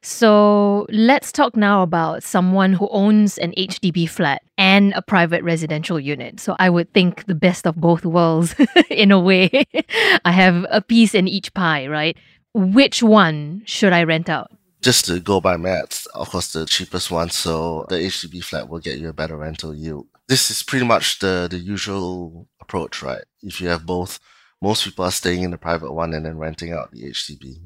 So 0.02 0.88
let's 0.88 1.30
talk 1.30 1.54
now 1.54 1.82
about 1.82 2.24
someone 2.24 2.72
who 2.72 2.88
owns 2.88 3.38
an 3.38 3.52
HDB 3.56 4.08
flat 4.08 4.42
and 4.56 4.92
a 4.94 5.02
private 5.02 5.44
residential 5.44 6.00
unit. 6.00 6.40
So 6.40 6.56
I 6.58 6.70
would 6.70 6.92
think 6.92 7.26
the 7.26 7.36
best 7.36 7.68
of 7.68 7.76
both 7.76 8.04
worlds 8.04 8.56
in 8.90 9.12
a 9.12 9.20
way. 9.20 9.48
I 10.24 10.32
have 10.32 10.66
a 10.70 10.80
piece 10.80 11.14
in 11.14 11.28
each 11.28 11.54
pie, 11.54 11.86
right? 11.86 12.16
Which 12.52 13.00
one 13.00 13.62
should 13.64 13.92
I 13.92 14.02
rent 14.02 14.28
out? 14.28 14.57
Just 14.88 15.04
to 15.04 15.20
go 15.20 15.38
by 15.38 15.54
maths, 15.54 16.06
of 16.14 16.30
course, 16.30 16.50
the 16.54 16.64
cheapest 16.64 17.10
one. 17.10 17.28
So 17.28 17.84
the 17.90 17.96
HDB 17.96 18.42
flat 18.42 18.70
will 18.70 18.78
get 18.78 18.98
you 18.98 19.10
a 19.10 19.12
better 19.12 19.36
rental 19.36 19.74
yield. 19.74 20.06
This 20.28 20.50
is 20.50 20.62
pretty 20.62 20.86
much 20.86 21.18
the, 21.18 21.46
the 21.50 21.58
usual 21.58 22.48
approach, 22.62 23.02
right? 23.02 23.22
If 23.42 23.60
you 23.60 23.68
have 23.68 23.84
both, 23.84 24.18
most 24.62 24.84
people 24.84 25.04
are 25.04 25.10
staying 25.10 25.42
in 25.42 25.50
the 25.50 25.58
private 25.58 25.92
one 25.92 26.14
and 26.14 26.24
then 26.24 26.38
renting 26.38 26.72
out 26.72 26.90
the 26.90 27.02
HDB. 27.02 27.58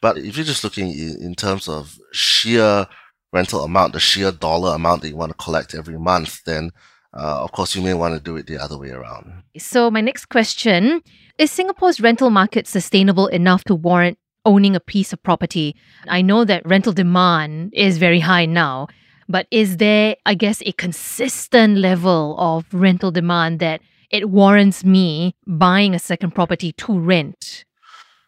But 0.00 0.18
if 0.18 0.36
you're 0.36 0.46
just 0.46 0.62
looking 0.62 0.92
in, 0.92 1.16
in 1.20 1.34
terms 1.34 1.66
of 1.66 1.98
sheer 2.12 2.86
rental 3.32 3.64
amount, 3.64 3.94
the 3.94 3.98
sheer 3.98 4.30
dollar 4.30 4.76
amount 4.76 5.02
that 5.02 5.08
you 5.08 5.16
want 5.16 5.32
to 5.32 5.44
collect 5.44 5.74
every 5.74 5.98
month, 5.98 6.44
then 6.44 6.70
uh, 7.12 7.42
of 7.42 7.50
course 7.50 7.74
you 7.74 7.82
may 7.82 7.94
want 7.94 8.14
to 8.14 8.20
do 8.20 8.36
it 8.36 8.46
the 8.46 8.58
other 8.58 8.78
way 8.78 8.90
around. 8.90 9.42
So 9.58 9.90
my 9.90 10.02
next 10.02 10.26
question 10.26 11.02
is 11.36 11.50
Singapore's 11.50 12.00
rental 12.00 12.30
market 12.30 12.68
sustainable 12.68 13.26
enough 13.26 13.64
to 13.64 13.74
warrant 13.74 14.18
owning 14.44 14.74
a 14.76 14.80
piece 14.80 15.12
of 15.12 15.22
property. 15.22 15.76
I 16.08 16.22
know 16.22 16.44
that 16.44 16.66
rental 16.66 16.92
demand 16.92 17.72
is 17.74 17.98
very 17.98 18.20
high 18.20 18.46
now, 18.46 18.88
But 19.30 19.46
is 19.52 19.76
there, 19.76 20.16
I 20.26 20.34
guess, 20.34 20.60
a 20.66 20.72
consistent 20.72 21.78
level 21.78 22.34
of 22.36 22.66
rental 22.72 23.12
demand 23.12 23.60
that 23.60 23.80
it 24.10 24.28
warrants 24.28 24.82
me 24.82 25.36
buying 25.46 25.94
a 25.94 26.00
second 26.00 26.34
property 26.34 26.72
to 26.72 26.98
rent? 26.98 27.64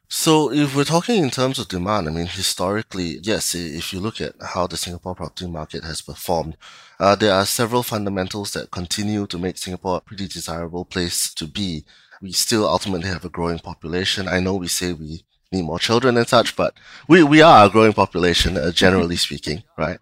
So 0.09 0.53
if 0.53 0.77
we're 0.77 0.85
talking 0.85 1.21
in 1.25 1.31
terms 1.31 1.59
of 1.59 1.67
demand, 1.67 2.07
I 2.07 2.13
mean, 2.13 2.27
historically, 2.27 3.19
yes, 3.21 3.53
if 3.57 3.93
you 3.93 3.99
look 3.99 4.21
at 4.21 4.35
how 4.41 4.69
the 4.69 4.77
Singapore 4.77 5.17
property 5.17 5.49
market 5.49 5.83
has 5.83 6.03
performed, 6.03 6.57
uh, 7.01 7.17
there 7.17 7.35
are 7.35 7.47
several 7.47 7.83
fundamentals 7.83 8.53
that 8.53 8.71
continue 8.71 9.27
to 9.27 9.39
make 9.39 9.59
Singapore 9.59 9.97
a 9.97 10.01
pretty 10.03 10.29
desirable 10.29 10.85
place 10.85 11.35
to 11.35 11.49
be. 11.49 11.85
We 12.21 12.31
still 12.31 12.69
ultimately 12.69 13.09
have 13.09 13.25
a 13.25 13.29
growing 13.29 13.59
population. 13.59 14.29
I 14.29 14.39
know 14.39 14.55
we 14.55 14.69
say 14.69 14.93
we 14.93 15.25
need 15.53 15.63
more 15.63 15.79
children 15.79 16.17
and 16.17 16.29
such, 16.29 16.57
but 16.57 16.75
we, 17.09 17.23
we 17.23 17.43
are 17.43 17.67
a 17.67 17.71
growing 17.71 17.93
population, 17.93 18.57
uh, 18.57 18.73
generally 18.73 19.17
speaking, 19.27 19.63
right? 19.77 19.99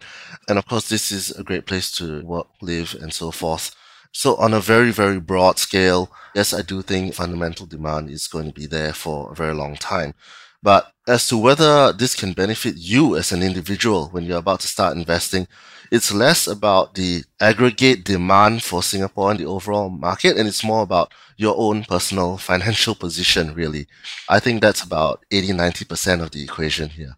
And 0.48 0.58
of 0.58 0.66
course, 0.66 0.88
this 0.88 1.12
is 1.12 1.30
a 1.30 1.44
great 1.44 1.66
place 1.66 1.90
to 1.92 2.22
work, 2.24 2.48
live, 2.60 2.96
and 3.00 3.12
so 3.12 3.30
forth. 3.30 3.74
So 4.12 4.36
on 4.36 4.54
a 4.54 4.60
very, 4.60 4.90
very 4.90 5.20
broad 5.20 5.58
scale, 5.58 6.10
yes, 6.34 6.52
I 6.52 6.62
do 6.62 6.82
think 6.82 7.14
fundamental 7.14 7.66
demand 7.66 8.10
is 8.10 8.26
going 8.26 8.46
to 8.46 8.52
be 8.52 8.66
there 8.66 8.92
for 8.92 9.30
a 9.30 9.34
very 9.34 9.54
long 9.54 9.76
time. 9.76 10.14
But 10.62 10.92
as 11.06 11.26
to 11.28 11.38
whether 11.38 11.92
this 11.92 12.14
can 12.14 12.32
benefit 12.32 12.76
you 12.76 13.16
as 13.16 13.32
an 13.32 13.42
individual 13.42 14.08
when 14.08 14.24
you're 14.24 14.38
about 14.38 14.60
to 14.60 14.68
start 14.68 14.96
investing, 14.96 15.46
it's 15.90 16.12
less 16.12 16.46
about 16.46 16.94
the 16.94 17.24
aggregate 17.40 18.04
demand 18.04 18.62
for 18.62 18.82
Singapore 18.82 19.30
and 19.30 19.40
the 19.40 19.46
overall 19.46 19.90
market, 19.90 20.36
and 20.36 20.46
it's 20.48 20.64
more 20.64 20.82
about 20.82 21.12
your 21.36 21.54
own 21.58 21.84
personal 21.84 22.36
financial 22.50 22.94
position, 22.94 23.54
really. 23.54 23.86
I 24.28 24.38
think 24.40 24.60
that's 24.60 24.82
about 24.82 25.24
80, 25.30 25.48
90% 25.52 26.22
of 26.22 26.30
the 26.30 26.42
equation 26.42 26.90
here, 26.90 27.16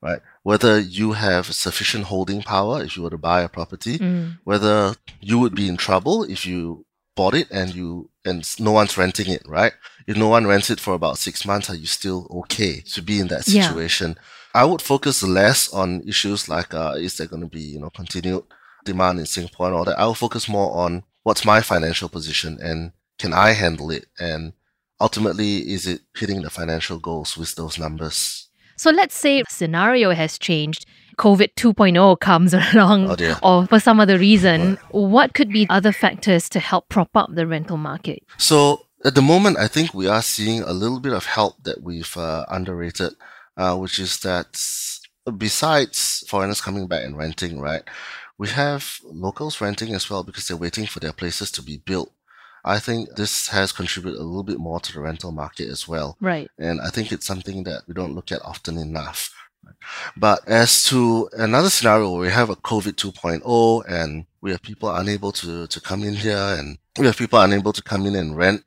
right? 0.00 0.20
Whether 0.42 0.78
you 0.80 1.12
have 1.12 1.46
sufficient 1.54 2.04
holding 2.04 2.42
power 2.42 2.82
if 2.82 2.96
you 2.96 3.02
were 3.02 3.10
to 3.10 3.18
buy 3.18 3.42
a 3.42 3.48
property, 3.48 3.98
Mm. 3.98 4.38
whether 4.44 4.94
you 5.20 5.38
would 5.38 5.54
be 5.54 5.68
in 5.68 5.76
trouble 5.76 6.24
if 6.24 6.46
you 6.46 6.84
bought 7.16 7.34
it 7.34 7.48
and 7.50 7.74
you 7.74 8.10
and 8.24 8.42
no 8.58 8.72
one's 8.72 8.96
renting 8.96 9.28
it, 9.30 9.42
right? 9.46 9.72
If 10.06 10.16
no 10.16 10.28
one 10.28 10.46
rents 10.46 10.70
it 10.70 10.80
for 10.80 10.94
about 10.94 11.18
six 11.18 11.44
months, 11.44 11.68
are 11.70 11.74
you 11.76 11.86
still 11.86 12.26
okay 12.40 12.80
to 12.94 13.02
be 13.02 13.20
in 13.20 13.28
that 13.28 13.46
Yeah. 13.46 13.68
I 14.54 14.64
would 14.64 14.80
focus 14.80 15.22
less 15.22 15.72
on 15.72 16.02
issues 16.06 16.48
like 16.48 16.72
uh, 16.72 16.94
is 16.96 17.16
there 17.16 17.26
going 17.26 17.42
to 17.42 17.48
be 17.48 17.60
you 17.60 17.80
know 17.80 17.90
continued 17.90 18.44
demand 18.84 19.18
in 19.18 19.26
Singapore 19.26 19.66
and 19.66 19.76
all 19.76 19.84
that. 19.84 19.98
I 19.98 20.06
will 20.06 20.14
focus 20.14 20.48
more 20.48 20.74
on 20.76 21.02
what's 21.22 21.44
my 21.44 21.60
financial 21.60 22.08
position 22.08 22.58
and 22.60 22.92
can 23.18 23.32
I 23.32 23.52
handle 23.52 23.90
it 23.90 24.06
and 24.18 24.52
ultimately 25.00 25.58
is 25.72 25.86
it 25.86 26.02
hitting 26.16 26.42
the 26.42 26.50
financial 26.50 26.98
goals 26.98 27.36
with 27.36 27.54
those 27.54 27.78
numbers? 27.78 28.48
So 28.76 28.90
let's 28.90 29.14
say 29.14 29.42
scenario 29.48 30.10
has 30.10 30.38
changed. 30.38 30.86
COVID 31.16 31.54
2.0 31.54 32.18
comes 32.20 32.54
along, 32.74 33.08
Oh 33.08 33.38
or 33.42 33.66
for 33.66 33.78
some 33.78 34.00
other 34.00 34.18
reason, 34.18 34.78
what 34.90 35.32
could 35.32 35.48
be 35.48 35.66
other 35.70 35.92
factors 35.92 36.48
to 36.50 36.60
help 36.60 36.88
prop 36.88 37.16
up 37.16 37.34
the 37.34 37.46
rental 37.46 37.76
market? 37.76 38.22
So 38.36 38.86
at 39.04 39.14
the 39.14 39.22
moment, 39.22 39.58
I 39.58 39.68
think 39.68 39.94
we 39.94 40.08
are 40.08 40.22
seeing 40.22 40.62
a 40.62 40.72
little 40.72 40.98
bit 40.98 41.12
of 41.12 41.26
help 41.26 41.62
that 41.64 41.82
we've 41.82 42.16
uh, 42.16 42.46
underrated, 42.48 43.14
uh, 43.56 43.76
which 43.76 43.98
is 43.98 44.20
that 44.20 44.58
besides 45.36 46.24
foreigners 46.28 46.60
coming 46.60 46.86
back 46.86 47.04
and 47.04 47.16
renting, 47.16 47.60
right, 47.60 47.82
we 48.38 48.48
have 48.48 48.98
locals 49.04 49.60
renting 49.60 49.94
as 49.94 50.10
well 50.10 50.24
because 50.24 50.46
they're 50.46 50.56
waiting 50.56 50.86
for 50.86 51.00
their 51.00 51.12
places 51.12 51.50
to 51.52 51.62
be 51.62 51.78
built. 51.78 52.12
I 52.64 52.78
think 52.78 53.16
this 53.16 53.48
has 53.48 53.72
contributed 53.72 54.18
a 54.18 54.24
little 54.24 54.42
bit 54.42 54.58
more 54.58 54.80
to 54.80 54.92
the 54.92 55.00
rental 55.00 55.32
market 55.32 55.68
as 55.68 55.86
well. 55.86 56.16
Right. 56.20 56.50
And 56.58 56.80
I 56.80 56.88
think 56.88 57.12
it's 57.12 57.26
something 57.26 57.64
that 57.64 57.82
we 57.86 57.94
don't 57.94 58.14
look 58.14 58.32
at 58.32 58.42
often 58.42 58.78
enough. 58.78 59.30
But 60.16 60.46
as 60.48 60.84
to 60.84 61.28
another 61.32 61.70
scenario 61.70 62.10
where 62.10 62.20
we 62.20 62.30
have 62.30 62.50
a 62.50 62.56
COVID 62.56 62.94
2.0 62.94 63.84
and 63.88 64.26
we 64.40 64.50
have 64.50 64.62
people 64.62 64.94
unable 64.94 65.32
to, 65.32 65.66
to 65.66 65.80
come 65.80 66.02
in 66.02 66.14
here 66.14 66.36
and 66.36 66.78
we 66.98 67.06
have 67.06 67.16
people 67.16 67.40
unable 67.40 67.72
to 67.72 67.82
come 67.82 68.06
in 68.06 68.14
and 68.14 68.36
rent, 68.36 68.64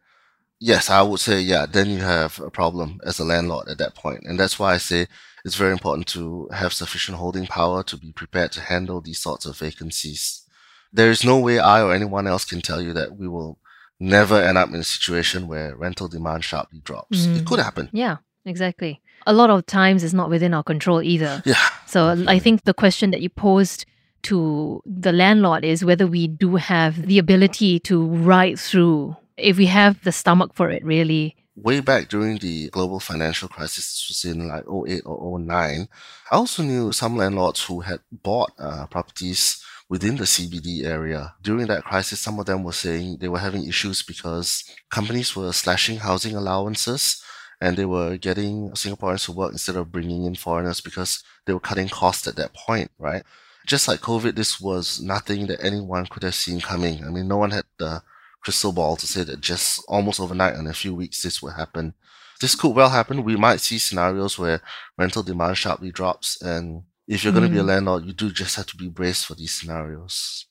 yes, 0.59 0.89
I 0.89 1.01
would 1.01 1.19
say, 1.19 1.39
yeah, 1.39 1.65
then 1.65 1.89
you 1.89 1.99
have 1.99 2.39
a 2.39 2.49
problem 2.49 2.99
as 3.05 3.19
a 3.19 3.25
landlord 3.25 3.67
at 3.67 3.77
that 3.77 3.95
point. 3.95 4.23
And 4.23 4.39
that's 4.39 4.57
why 4.59 4.73
I 4.73 4.77
say 4.77 5.07
it's 5.45 5.55
very 5.55 5.71
important 5.71 6.07
to 6.07 6.49
have 6.51 6.73
sufficient 6.73 7.17
holding 7.17 7.47
power 7.47 7.83
to 7.83 7.97
be 7.97 8.11
prepared 8.11 8.51
to 8.53 8.61
handle 8.61 9.01
these 9.01 9.19
sorts 9.19 9.45
of 9.45 9.57
vacancies. 9.57 10.43
There 10.91 11.11
is 11.11 11.23
no 11.23 11.39
way 11.39 11.59
I 11.59 11.81
or 11.81 11.93
anyone 11.93 12.27
else 12.27 12.45
can 12.45 12.61
tell 12.61 12.81
you 12.81 12.93
that 12.93 13.17
we 13.17 13.27
will 13.27 13.59
never 13.99 14.41
end 14.41 14.57
up 14.57 14.69
in 14.69 14.75
a 14.75 14.83
situation 14.83 15.47
where 15.47 15.75
rental 15.75 16.07
demand 16.07 16.43
sharply 16.43 16.79
drops. 16.83 17.25
Mm. 17.25 17.39
It 17.39 17.45
could 17.45 17.59
happen. 17.59 17.89
Yeah, 17.91 18.17
exactly. 18.45 19.01
A 19.25 19.33
lot 19.33 19.49
of 19.49 19.65
times 19.65 20.03
it's 20.03 20.13
not 20.13 20.29
within 20.29 20.53
our 20.53 20.63
control 20.63 21.01
either. 21.01 21.41
Yeah. 21.45 21.55
So 21.85 22.23
I 22.27 22.39
think 22.39 22.63
the 22.63 22.73
question 22.73 23.11
that 23.11 23.21
you 23.21 23.29
posed 23.29 23.85
to 24.23 24.81
the 24.85 25.11
landlord 25.11 25.63
is 25.65 25.83
whether 25.85 26.07
we 26.07 26.27
do 26.27 26.55
have 26.55 27.07
the 27.07 27.17
ability 27.17 27.79
to 27.81 28.07
ride 28.07 28.59
through, 28.59 29.15
if 29.37 29.57
we 29.57 29.67
have 29.67 30.03
the 30.03 30.11
stomach 30.11 30.51
for 30.53 30.69
it, 30.69 30.83
really. 30.83 31.35
Way 31.55 31.79
back 31.79 32.09
during 32.09 32.37
the 32.37 32.69
global 32.69 32.99
financial 32.99 33.47
crisis, 33.47 33.85
this 33.85 34.05
was 34.09 34.31
in 34.31 34.47
like 34.47 34.63
08 34.63 35.01
or 35.05 35.39
09, 35.39 35.87
I 36.31 36.35
also 36.35 36.61
knew 36.61 36.91
some 36.91 37.17
landlords 37.17 37.63
who 37.63 37.81
had 37.81 37.99
bought 38.11 38.51
uh, 38.59 38.85
properties 38.87 39.63
within 39.89 40.17
the 40.17 40.25
CBD 40.25 40.85
area. 40.85 41.33
During 41.41 41.67
that 41.67 41.83
crisis, 41.83 42.19
some 42.19 42.39
of 42.39 42.45
them 42.45 42.63
were 42.63 42.73
saying 42.73 43.17
they 43.19 43.27
were 43.27 43.39
having 43.39 43.67
issues 43.67 44.03
because 44.03 44.63
companies 44.91 45.35
were 45.35 45.51
slashing 45.53 45.97
housing 45.97 46.35
allowances 46.35 47.23
and 47.61 47.75
they 47.75 47.85
were 47.85 48.17
getting 48.17 48.71
Singaporeans 48.71 49.25
to 49.25 49.31
work 49.31 49.51
instead 49.51 49.75
of 49.75 49.91
bringing 49.91 50.25
in 50.25 50.35
foreigners 50.35 50.81
because 50.81 51.23
they 51.45 51.53
were 51.53 51.59
cutting 51.59 51.89
costs 51.89 52.27
at 52.27 52.35
that 52.35 52.53
point, 52.53 52.91
right? 52.99 53.23
Just 53.65 53.87
like 53.87 53.99
COVID, 54.01 54.35
this 54.35 54.61
was 54.61 55.01
nothing 55.01 55.47
that 55.47 55.63
anyone 55.63 56.05
could 56.05 56.23
have 56.23 56.35
seen 56.35 56.61
coming. 56.61 57.03
I 57.03 57.09
mean, 57.09 57.27
no 57.27 57.37
one 57.37 57.51
had 57.51 57.65
the 57.79 58.03
crystal 58.47 58.71
ball 58.71 58.95
to 58.95 59.05
say 59.05 59.23
that 59.25 59.41
just 59.41 59.83
almost 59.89 60.21
overnight 60.21 60.55
in 60.55 60.67
a 60.67 60.73
few 60.73 60.95
weeks 60.95 61.21
this 61.21 61.41
would 61.41 61.55
happen. 61.55 61.93
This 62.39 62.55
could 62.55 62.73
well 62.73 62.87
happen. 62.89 63.25
We 63.25 63.35
might 63.35 63.59
see 63.59 63.77
scenarios 63.77 64.39
where 64.39 64.61
rental 64.97 65.21
demand 65.21 65.57
sharply 65.57 65.91
drops 65.91 66.41
and 66.41 66.83
if 67.09 67.23
you're 67.23 67.33
going 67.33 67.43
to 67.43 67.51
be 67.51 67.57
a 67.59 67.63
Mm. 67.63 67.67
landlord, 67.73 68.05
you 68.05 68.13
do 68.13 68.31
just 68.31 68.55
have 68.55 68.67
to 68.67 68.77
be 68.77 68.87
braced 68.87 69.25
for 69.25 69.35
these 69.35 69.53
scenarios. 69.53 70.45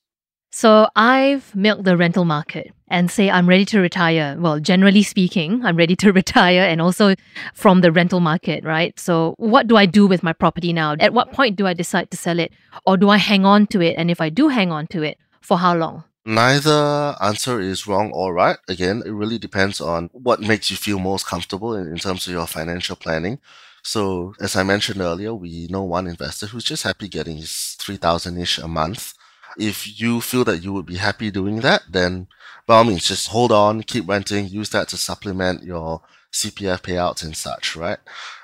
So 0.53 0.89
I've 0.95 1.55
milked 1.55 1.85
the 1.85 1.97
rental 1.97 2.27
market 2.27 2.67
and 2.89 3.11
say 3.11 3.31
I'm 3.31 3.49
ready 3.49 3.65
to 3.73 3.81
retire. 3.81 4.37
Well, 4.39 4.61
generally 4.61 5.03
speaking, 5.03 5.51
I'm 5.67 5.77
ready 5.77 5.97
to 5.97 6.13
retire 6.13 6.63
and 6.71 6.83
also 6.83 7.15
from 7.55 7.81
the 7.81 7.93
rental 7.93 8.21
market, 8.21 8.63
right? 8.63 8.93
So 9.01 9.35
what 9.39 9.69
do 9.69 9.77
I 9.79 9.87
do 9.87 10.07
with 10.07 10.23
my 10.23 10.35
property 10.35 10.73
now? 10.75 10.97
At 11.01 11.15
what 11.15 11.33
point 11.33 11.57
do 11.57 11.67
I 11.67 11.73
decide 11.73 12.11
to 12.11 12.19
sell 12.19 12.39
it? 12.45 12.53
Or 12.87 12.99
do 12.99 13.09
I 13.09 13.17
hang 13.17 13.47
on 13.47 13.67
to 13.69 13.81
it? 13.81 13.95
And 13.97 14.11
if 14.11 14.21
I 14.21 14.29
do 14.29 14.49
hang 14.49 14.71
on 14.71 14.87
to 14.89 15.03
it, 15.03 15.17
for 15.41 15.57
how 15.59 15.75
long? 15.75 16.05
Neither 16.27 17.17
answer 17.23 17.61
is 17.61 17.87
wrong 17.87 18.11
or 18.13 18.35
right. 18.35 18.59
Again, 18.69 19.03
it 19.07 19.11
really 19.11 19.39
depends 19.39 19.81
on 19.81 20.11
what 20.13 20.41
makes 20.41 20.71
you 20.71 20.77
feel 20.77 20.99
most 20.99 21.25
comfortable 21.27 21.75
in, 21.75 21.87
in 21.87 21.99
terms 21.99 22.27
of 22.27 22.33
your 22.33 22.47
financial 22.49 22.97
planning. 22.97 23.39
So, 23.83 24.35
as 24.41 24.57
I 24.57 24.65
mentioned 24.65 25.01
earlier, 25.01 25.33
we 25.35 25.69
know 25.71 25.85
one 25.85 26.09
investor 26.09 26.47
who's 26.47 26.65
just 26.65 26.83
happy 26.83 27.09
getting 27.09 27.37
his 27.37 27.77
3000 27.79 28.39
ish 28.39 28.59
a 28.59 28.67
month. 28.67 29.15
If 29.57 30.01
you 30.01 30.21
feel 30.21 30.45
that 30.45 30.63
you 30.65 30.73
would 30.73 30.87
be 30.87 30.97
happy 30.97 31.31
doing 31.31 31.61
that, 31.61 31.83
then 31.89 32.27
by 32.67 32.79
all 32.79 32.85
means, 32.85 33.07
just 33.07 33.29
hold 33.29 33.53
on, 33.53 33.85
keep 33.85 34.09
renting, 34.09 34.49
use 34.49 34.71
that 34.71 34.89
to 34.89 34.97
supplement 34.97 35.63
your 35.63 36.03
CPF 36.37 36.83
payouts 36.83 37.25
and 37.25 37.37
such, 37.37 37.77
right? 37.77 37.99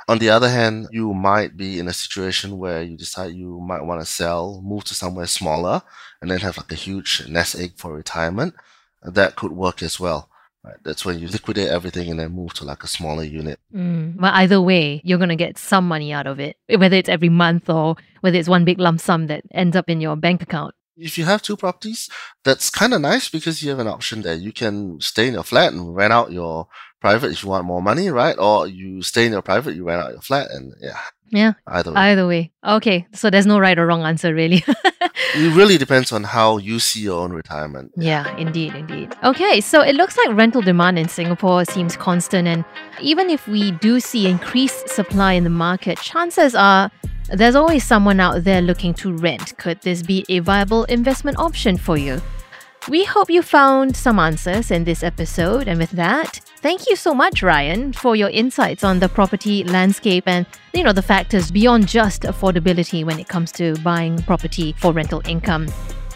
On 0.09 0.19
the 0.19 0.31
other 0.31 0.49
hand, 0.49 0.89
you 0.91 1.15
might 1.15 1.57
be 1.57 1.79
in 1.79 1.89
a 1.89 1.93
situation 1.93 2.59
where 2.59 2.83
you 2.83 2.97
decide 2.97 3.35
you 3.35 3.61
might 3.61 3.83
want 3.83 4.01
to 4.01 4.07
sell, 4.07 4.61
move 4.65 4.85
to 4.85 4.95
somewhere 4.95 5.27
smaller, 5.27 5.83
and 6.21 6.31
then 6.31 6.41
have 6.41 6.57
like 6.57 6.73
a 6.73 6.77
huge 6.77 7.27
nest 7.29 7.55
egg 7.57 7.73
for 7.77 7.95
retirement. 7.95 8.55
That 9.03 9.37
could 9.37 9.53
work 9.53 9.83
as 9.83 10.01
well. 10.01 10.29
Right? 10.65 10.77
That's 10.85 11.05
when 11.05 11.19
you 11.19 11.27
liquidate 11.27 11.69
everything 11.69 12.09
and 12.11 12.21
then 12.21 12.33
move 12.33 12.55
to 12.55 12.65
like 12.65 12.85
a 12.85 12.87
smaller 12.89 13.25
unit. 13.25 13.59
Mm. 13.75 14.17
But 14.17 14.35
either 14.35 14.61
way, 14.61 15.01
you're 15.05 15.19
going 15.19 15.29
to 15.29 15.37
get 15.37 15.59
some 15.59 15.89
money 15.89 16.13
out 16.13 16.27
of 16.27 16.39
it, 16.39 16.57
whether 16.69 16.97
it's 16.97 17.09
every 17.09 17.29
month 17.29 17.69
or 17.69 17.97
whether 18.21 18.39
it's 18.39 18.49
one 18.49 18.65
big 18.65 18.79
lump 18.79 19.01
sum 19.01 19.27
that 19.27 19.43
ends 19.53 19.77
up 19.77 19.91
in 19.91 20.01
your 20.01 20.15
bank 20.15 20.43
account. 20.43 20.75
If 21.03 21.19
you 21.19 21.25
have 21.25 21.43
two 21.43 21.57
properties, 21.57 22.09
that's 22.45 22.71
kind 22.71 22.95
of 22.95 23.01
nice 23.01 23.29
because 23.29 23.63
you 23.63 23.71
have 23.71 23.79
an 23.81 23.89
option 23.89 24.23
there. 24.23 24.35
You 24.35 24.53
can 24.53 25.01
stay 25.01 25.27
in 25.29 25.35
your 25.35 25.43
flat 25.45 25.73
and 25.73 25.95
rent 25.95 26.13
out 26.13 26.33
your 26.33 26.69
private 27.01 27.33
if 27.33 27.43
you 27.43 27.49
want 27.51 27.65
more 27.65 27.83
money, 27.83 28.09
right? 28.11 28.37
Or 28.39 28.67
you 28.67 29.03
stay 29.03 29.27
in 29.27 29.33
your 29.33 29.43
private, 29.43 29.75
you 29.75 29.85
rent 29.85 30.03
out 30.03 30.13
your 30.13 30.21
flat, 30.21 30.51
and 30.53 30.73
yeah, 30.81 30.99
Yeah, 31.31 31.53
either 31.67 31.91
way. 31.93 32.01
either 32.01 32.27
way. 32.29 32.53
Okay, 32.65 33.07
so 33.13 33.29
there's 33.31 33.47
no 33.47 33.59
right 33.59 33.77
or 33.79 33.87
wrong 33.87 34.03
answer, 34.05 34.33
really. 34.33 34.63
it 35.35 35.57
really 35.57 35.79
depends 35.79 36.13
on 36.13 36.23
how 36.23 36.59
you 36.59 36.79
see 36.79 37.01
your 37.01 37.21
own 37.25 37.33
retirement. 37.33 37.91
Yeah, 37.97 38.37
indeed, 38.37 38.75
indeed. 38.77 39.15
Okay, 39.25 39.61
so 39.61 39.81
it 39.83 39.97
looks 39.97 40.17
like 40.17 40.37
rental 40.37 40.63
demand 40.63 40.97
in 40.99 41.09
Singapore 41.09 41.65
seems 41.65 41.97
constant, 41.97 42.47
and 42.47 42.65
even 43.01 43.31
if 43.31 43.49
we 43.49 43.73
do 43.73 43.99
see 43.99 44.29
increased 44.29 44.89
supply 44.89 45.33
in 45.33 45.43
the 45.43 45.51
market, 45.51 45.99
chances 45.99 46.55
are 46.55 46.89
there's 47.33 47.55
always 47.55 47.85
someone 47.85 48.21
out 48.21 48.45
there 48.45 48.61
looking 48.61 48.95
to 48.95 49.17
rent. 49.17 49.57
Could 49.57 49.81
this 49.81 50.03
be 50.03 50.25
a 50.29 50.41
viable 50.41 50.85
investment 50.85 51.39
option 51.39 51.77
for 51.79 51.97
you? 51.97 52.21
We 52.89 53.05
hope 53.05 53.31
you 53.31 53.43
found 53.43 53.97
some 53.97 54.19
answers 54.19 54.71
in 54.71 54.85
this 54.85 55.03
episode. 55.03 55.69
And 55.69 55.79
with 55.79 55.93
that, 55.93 56.41
thank 56.61 56.89
you 56.89 56.97
so 56.97 57.15
much, 57.15 57.43
Ryan, 57.43 57.93
for 57.93 58.17
your 58.17 58.29
insights 58.31 58.83
on 58.83 58.99
the 58.99 59.09
property 59.09 59.63
landscape 59.65 60.25
and, 60.27 60.47
you 60.75 60.83
know, 60.83 60.93
the 60.93 61.03
factors 61.03 61.51
beyond 61.51 61.87
just 61.87 62.23
affordability 62.23 63.05
when 63.05 63.21
it 63.21 63.29
comes 63.29 63.53
to 63.53 63.77
buying 63.85 64.21
property 64.23 64.75
for 64.79 64.93
rental 64.93 65.23
income. 65.27 65.69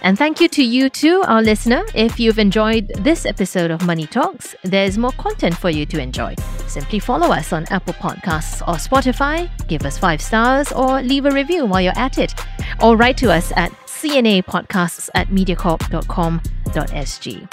And 0.02 0.18
thank 0.18 0.40
you 0.40 0.48
to 0.48 0.62
you 0.62 0.88
too, 0.88 1.22
our 1.26 1.42
listener. 1.42 1.84
If 1.94 2.20
you've 2.20 2.38
enjoyed 2.38 2.88
this 2.98 3.26
episode 3.26 3.70
of 3.70 3.84
Money 3.84 4.06
Talks, 4.06 4.54
there's 4.62 4.96
more 4.98 5.12
content 5.12 5.56
for 5.56 5.70
you 5.70 5.86
to 5.86 5.98
enjoy. 6.00 6.34
Simply 6.66 6.98
follow 6.98 7.28
us 7.32 7.52
on 7.52 7.64
Apple 7.70 7.94
Podcasts 7.94 8.60
or 8.62 8.74
Spotify, 8.74 9.48
give 9.68 9.84
us 9.84 9.96
five 9.98 10.20
stars, 10.20 10.72
or 10.72 11.00
leave 11.02 11.26
a 11.26 11.30
review 11.30 11.64
while 11.66 11.80
you're 11.80 11.98
at 11.98 12.18
it. 12.18 12.34
Or 12.82 12.96
write 12.96 13.16
to 13.18 13.32
us 13.32 13.52
at 13.56 13.70
cnapodcasts 13.86 15.08
at 15.14 15.28
mediacorp.com.sg. 15.28 17.52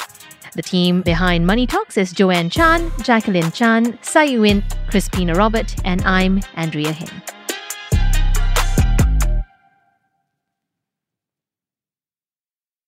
The 0.55 0.61
team 0.61 1.01
behind 1.01 1.47
Money 1.47 1.65
Talks 1.65 1.97
is 1.97 2.11
Joanne 2.11 2.51
Chan, 2.51 2.91
Jacqueline 3.01 3.51
Chan, 3.51 3.93
Sayuin, 4.03 4.61
Crispina 4.89 5.35
Robert, 5.35 5.73
and 5.83 6.03
I'm 6.03 6.41
Andrea 6.55 6.91
Heng. 6.91 7.42